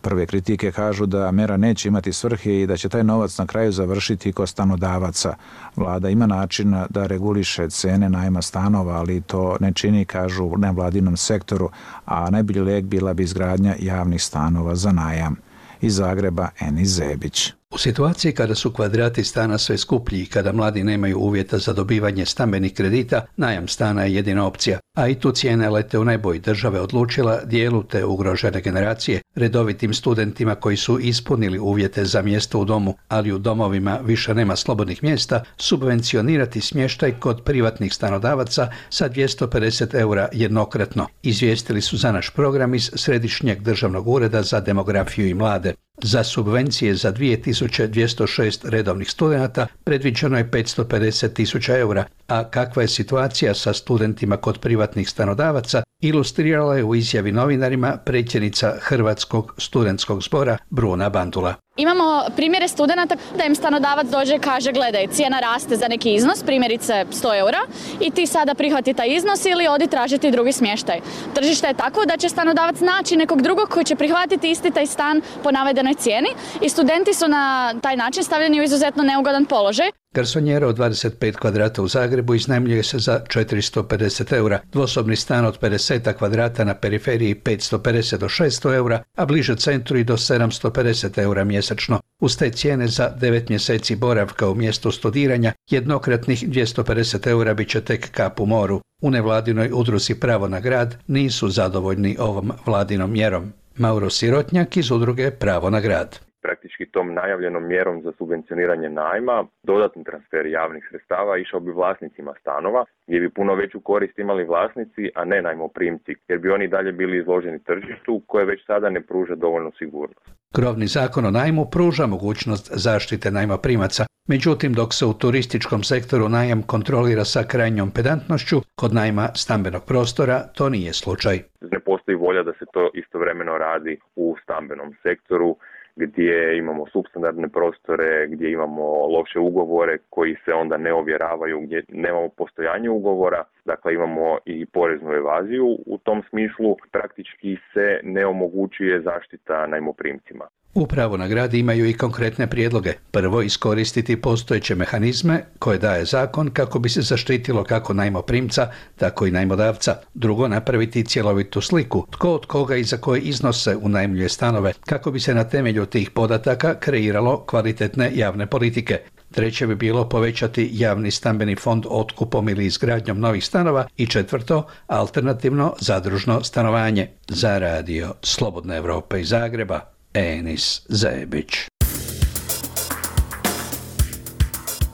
Prve 0.02 0.26
kritike 0.26 0.72
kažu 0.72 1.06
da 1.06 1.30
mera 1.30 1.56
neće 1.56 1.88
imati 1.88 2.12
svrhe 2.12 2.60
i 2.60 2.66
da 2.66 2.76
će 2.76 2.88
taj 2.88 3.04
novac 3.04 3.38
na 3.38 3.46
kraju 3.46 3.72
završiti 3.72 4.32
kod 4.32 4.48
stanodavaca. 4.48 5.34
Vlada 5.76 6.08
ima 6.08 6.26
način 6.26 6.76
da 6.90 7.06
reguliše 7.06 7.70
cene 7.70 8.08
najma 8.08 8.42
stanova, 8.42 8.94
ali 8.94 9.20
to 9.20 9.56
ne 9.60 9.72
čini, 9.72 10.04
kažu, 10.04 10.44
u 10.44 10.56
nevladinom 10.56 11.16
sektoru, 11.16 11.70
a 12.04 12.30
najbolji 12.30 12.60
lek 12.60 12.84
bila 12.84 13.14
bi 13.14 13.22
izgradnja 13.22 13.74
javnih 13.78 14.22
stanova 14.22 14.74
za 14.74 14.92
najam. 14.92 15.36
Iz 15.80 15.96
Zagreba, 15.96 16.48
Eni 16.60 16.86
Zebić. 16.86 17.52
U 17.72 17.78
situaciji 17.78 18.32
kada 18.32 18.54
su 18.54 18.70
kvadrati 18.70 19.24
stana 19.24 19.58
sve 19.58 19.78
skuplji 19.78 20.22
i 20.22 20.26
kada 20.26 20.52
mladi 20.52 20.85
nemaju 20.85 21.18
uvjeta 21.18 21.58
za 21.58 21.72
dobivanje 21.72 22.26
stambenih 22.26 22.74
kredita, 22.74 23.26
najam 23.37 23.68
stana 23.68 24.04
je 24.04 24.14
jedina 24.14 24.46
opcija, 24.46 24.78
a 24.96 25.08
i 25.08 25.14
tu 25.14 25.32
cijene 25.32 25.70
lete 25.70 25.98
u 25.98 26.04
neboj 26.04 26.38
države 26.38 26.80
odlučila 26.80 27.40
dijelu 27.44 27.82
te 27.82 28.04
ugrožene 28.04 28.61
generacije, 28.61 29.20
redovitim 29.35 29.94
studentima 29.94 30.54
koji 30.54 30.76
su 30.76 30.98
ispunili 31.00 31.58
uvjete 31.58 32.04
za 32.04 32.22
mjesto 32.22 32.58
u 32.58 32.64
domu, 32.64 32.94
ali 33.08 33.32
u 33.32 33.38
domovima 33.38 34.00
više 34.04 34.35
nema 34.35 34.56
slobodnih 34.56 35.02
mjesta, 35.02 35.44
subvencionirati 35.56 36.61
smještaj 36.61 37.12
kod 37.20 37.44
privatnih 37.44 37.94
stanodavaca 37.94 38.68
sa 38.90 39.08
250 39.08 39.94
eura 40.00 40.28
jednokratno. 40.32 41.06
Izvijestili 41.22 41.80
su 41.80 41.96
za 41.96 42.12
naš 42.12 42.30
program 42.30 42.74
iz 42.74 42.90
Središnjeg 42.94 43.62
državnog 43.62 44.08
ureda 44.08 44.42
za 44.42 44.61
demografiju 44.61 45.28
i 45.28 45.35
mlade. 45.35 45.74
Za 46.02 46.24
subvencije 46.24 46.94
za 46.94 47.12
2206 47.12 48.68
redovnih 48.68 49.11
studenta 49.11 49.66
predviđeno 49.85 50.38
je 50.38 50.50
550 50.50 51.35
tisuća 51.35 51.78
eura, 51.78 52.05
a 52.26 52.50
kakva 52.50 52.83
je 52.83 52.88
situacija 52.88 53.55
sa 53.55 53.72
studentima 53.72 54.37
kod 54.37 54.59
privatnih 54.59 55.11
stanodavaca 55.11 55.83
ilustrirala 56.00 56.76
je 56.76 56.85
u 56.85 56.94
izjavi 56.94 57.33
novinarima 57.33 57.96
predsjednica 57.96 58.74
Hrvatskog 58.81 59.55
studentskog 59.59 60.22
zbora 60.22 60.57
Bruna 60.70 61.09
Bandula. 61.09 61.55
Imamo 61.76 62.22
primjere 62.37 62.68
studenta 62.68 63.16
da 63.38 63.44
im 63.44 63.54
stanodavac 63.54 64.06
dođe 64.06 64.35
i 64.35 64.38
kaže 64.38 64.72
gledaj, 64.72 65.06
cijena 65.06 65.40
raste 65.40 65.76
za 65.76 65.88
neki 65.88 66.14
iznos, 66.14 66.42
primjerice 66.42 67.04
100 67.11 67.38
eura, 67.38 67.58
i 68.00 68.11
ti 68.11 68.26
sada 68.26 68.54
prihvati 68.54 68.94
taj 68.94 69.08
iznos 69.08 69.46
ili 69.46 69.68
odi 69.68 69.87
tražiti 69.87 70.30
drugi 70.30 70.52
smještaj. 70.52 71.00
Tržište 71.35 71.66
je 71.66 71.74
tako 71.74 72.04
da 72.04 72.16
će 72.16 72.28
stanodavac 72.28 72.80
naći 72.80 73.16
nekog 73.16 73.42
drugog 73.42 73.68
koji 73.68 73.85
će 73.85 73.96
prihvatiti 73.96 74.50
isti 74.50 74.70
taj 74.70 74.87
stan 74.87 75.20
po 75.42 75.50
navedenoj 75.50 75.94
cijeni 75.94 76.28
i 76.61 76.68
studenti 76.68 77.14
su 77.14 77.28
na 77.28 77.74
taj 77.82 77.96
način 77.96 78.24
stavljeni 78.24 78.61
u 78.61 78.64
izuzetno 78.64 79.02
neugodan 79.02 79.44
položaj. 79.44 80.01
Garsonjera 80.14 80.66
od 80.66 80.79
25 80.79 81.37
kvadrata 81.37 81.83
u 81.83 81.88
Zagrebu 81.88 82.35
iznajmljuje 82.35 82.83
se 82.83 82.98
za 82.98 83.20
450 83.29 84.37
eura, 84.37 84.61
dvosobni 84.72 85.16
stan 85.16 85.44
od 85.44 85.61
50 85.61 86.12
kvadrata 86.12 86.64
na 86.64 86.75
periferiji 86.75 87.35
550 87.35 88.16
do 88.18 88.29
600 88.29 88.75
eura, 88.75 89.03
a 89.16 89.27
bliže 89.27 89.57
centru 89.57 89.98
i 89.98 90.05
do 90.05 90.16
750 90.16 91.18
eura 91.22 91.44
mjesečno. 91.44 92.01
Uz 92.20 92.37
te 92.37 92.51
cijene 92.51 92.88
za 92.88 93.16
9 93.20 93.51
mjeseci 93.51 93.96
boravka 93.96 94.48
u 94.48 94.55
mjestu 94.55 94.90
studiranja, 94.90 95.53
jednokratnih 95.70 96.48
250 96.48 97.29
eura 97.31 97.55
bit 97.55 97.68
će 97.68 97.81
tek 97.81 98.11
kap 98.11 98.40
u 98.40 98.46
moru. 98.46 98.81
U 99.03 99.11
nevladinoj 99.11 99.70
udruzi 99.72 100.14
Pravo 100.14 100.48
na 100.48 100.61
grad 100.61 100.96
nisu 101.07 101.48
zadovoljni 101.48 102.16
ovom 102.18 102.53
vladinom 102.66 103.12
mjerom. 103.12 103.53
Mauro 103.77 104.11
Sirotnjak 104.11 104.77
iz 104.77 104.90
udruge 104.90 105.31
Pravo 105.31 105.70
na 105.70 105.81
grad 105.81 106.31
praktički 106.42 106.87
tom 106.87 107.14
najavljenom 107.14 107.66
mjerom 107.66 108.02
za 108.02 108.12
subvencioniranje 108.18 108.88
najma, 108.88 109.44
dodatni 109.62 110.05
transfer 110.05 110.46
javnih 110.46 110.87
sredstava 110.90 111.38
išao 111.38 111.61
bi 111.61 111.72
vlasnicima 111.72 112.33
stanova, 112.40 112.85
gdje 113.07 113.20
bi 113.20 113.31
puno 113.31 113.55
veću 113.55 113.81
korist 113.81 114.18
imali 114.18 114.44
vlasnici, 114.44 115.11
a 115.14 115.24
ne 115.24 115.42
najmoprimci, 115.42 116.14
jer 116.28 116.38
bi 116.38 116.50
oni 116.50 116.68
dalje 116.68 116.92
bili 116.92 117.18
izloženi 117.18 117.64
tržištu 117.64 118.22
koje 118.26 118.44
već 118.44 118.66
sada 118.66 118.90
ne 118.90 119.00
pruža 119.00 119.35
dovoljno 119.35 119.70
sigurnost. 119.78 120.31
Krovni 120.55 120.87
zakon 120.87 121.24
o 121.26 121.31
najmu 121.31 121.64
pruža 121.70 122.07
mogućnost 122.07 122.72
zaštite 122.74 123.31
najmoprimaca, 123.31 124.05
međutim 124.28 124.72
dok 124.72 124.94
se 124.94 125.07
u 125.07 125.12
turističkom 125.12 125.83
sektoru 125.83 126.28
najam 126.28 126.62
kontrolira 126.62 127.24
sa 127.24 127.42
krajnjom 127.52 127.90
pedantnošću, 127.90 128.57
kod 128.81 128.94
najma 128.94 129.28
stambenog 129.35 129.83
prostora 129.87 130.38
to 130.57 130.68
nije 130.68 130.92
slučaj. 130.92 131.37
Ne 131.61 131.81
postoji 131.81 132.16
volja 132.16 132.42
da 132.42 132.52
se 132.52 132.64
to 132.72 132.90
istovremeno 132.94 133.59
radi 133.59 133.98
u 134.16 134.37
stambenom 134.42 134.94
sektoru, 135.02 135.57
gdje 135.96 136.59
imamo 136.59 136.87
substandardne 136.87 137.48
prostore, 137.48 138.26
gdje 138.28 138.50
imamo 138.50 139.07
loše 139.07 139.38
ugovore 139.38 139.98
koji 140.11 140.37
se 140.44 140.52
onda 140.52 140.76
ne 140.76 140.92
ovjeravaju, 140.92 141.61
gdje 141.61 141.85
nemamo 141.88 142.28
postojanje 142.28 142.90
ugovora, 142.90 143.44
dakle 143.64 143.94
imamo 143.94 144.38
i 144.44 144.66
poreznu 144.66 145.12
evaziju. 145.12 145.66
U 145.87 145.98
tom 145.98 146.22
smislu 146.31 146.76
praktički 146.92 147.57
se 147.74 148.00
ne 148.02 148.26
omogućuje 148.26 149.00
zaštita 149.00 149.66
najmoprimcima. 149.66 150.44
Upravo 150.74 151.16
na 151.16 151.28
gradi 151.28 151.58
imaju 151.58 151.88
i 151.88 151.92
konkretne 151.92 152.46
prijedloge. 152.46 152.92
Prvo, 153.11 153.42
iskoristiti 153.42 154.20
postojeće 154.20 154.74
mehanizme 154.74 155.44
koje 155.58 155.78
daje 155.78 156.04
zakon 156.04 156.50
kako 156.50 156.78
bi 156.78 156.88
se 156.88 157.02
zaštitilo 157.02 157.64
kako 157.64 157.94
najmoprimca, 157.94 158.70
tako 158.96 159.26
i 159.26 159.30
najmodavca. 159.30 159.96
Drugo, 160.14 160.48
napraviti 160.48 161.04
cjelovitu 161.04 161.61
sliku 161.61 162.06
tko 162.11 162.35
od 162.35 162.46
koga 162.46 162.76
i 162.76 162.85
za 162.85 162.96
koje 162.96 163.20
iznose 163.20 163.76
unajmljuje 163.76 164.28
stanove 164.28 164.72
kako 164.87 165.11
bi 165.11 165.20
se 165.20 165.35
na 165.35 165.44
temelju 165.44 165.87
tih 165.87 166.11
podataka 166.11 166.74
kreiralo 166.74 167.44
kvalitetne 167.46 168.11
javne 168.14 168.46
politike. 168.46 169.00
Treće 169.32 169.66
bi 169.66 169.74
bilo 169.74 170.08
povećati 170.08 170.70
javni 170.72 171.11
stambeni 171.11 171.56
fond 171.56 171.85
otkupom 171.88 172.48
ili 172.48 172.66
izgradnjom 172.66 173.20
novih 173.20 173.44
stanova 173.44 173.87
i 173.96 174.06
četvrto, 174.06 174.66
alternativno 174.87 175.74
zadružno 175.80 176.44
stanovanje. 176.44 177.08
Za 177.28 177.58
radio 177.58 178.14
Slobodna 178.22 178.76
Evropa 178.76 179.16
iz 179.16 179.28
Zagreba, 179.28 179.92
Enis 180.14 180.83
Zebić. 180.88 181.72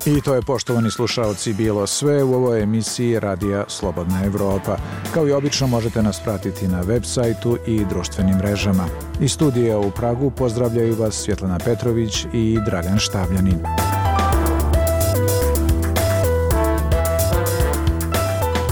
I 0.06 0.20
to 0.20 0.34
je, 0.34 0.42
poštovani 0.42 0.90
slušalci, 0.90 1.52
bilo 1.52 1.86
sve 1.86 2.22
u 2.22 2.34
ovoj 2.34 2.62
emisiji 2.62 3.20
Radija 3.20 3.64
Slobodna 3.68 4.24
Evropa. 4.24 4.76
Kao 5.14 5.28
i 5.28 5.32
obično 5.32 5.66
možete 5.66 6.02
nas 6.02 6.20
pratiti 6.24 6.68
na 6.68 6.80
web 6.80 7.04
sajtu 7.04 7.58
i 7.66 7.84
društvenim 7.84 8.36
mrežama. 8.36 8.88
Iz 9.20 9.32
studija 9.32 9.78
u 9.78 9.90
Pragu 9.90 10.30
pozdravljaju 10.30 10.94
vas 10.94 11.14
Svjetlana 11.14 11.58
Petrović 11.58 12.24
i 12.32 12.58
Dragan 12.66 12.98
Štavljanin. 12.98 13.58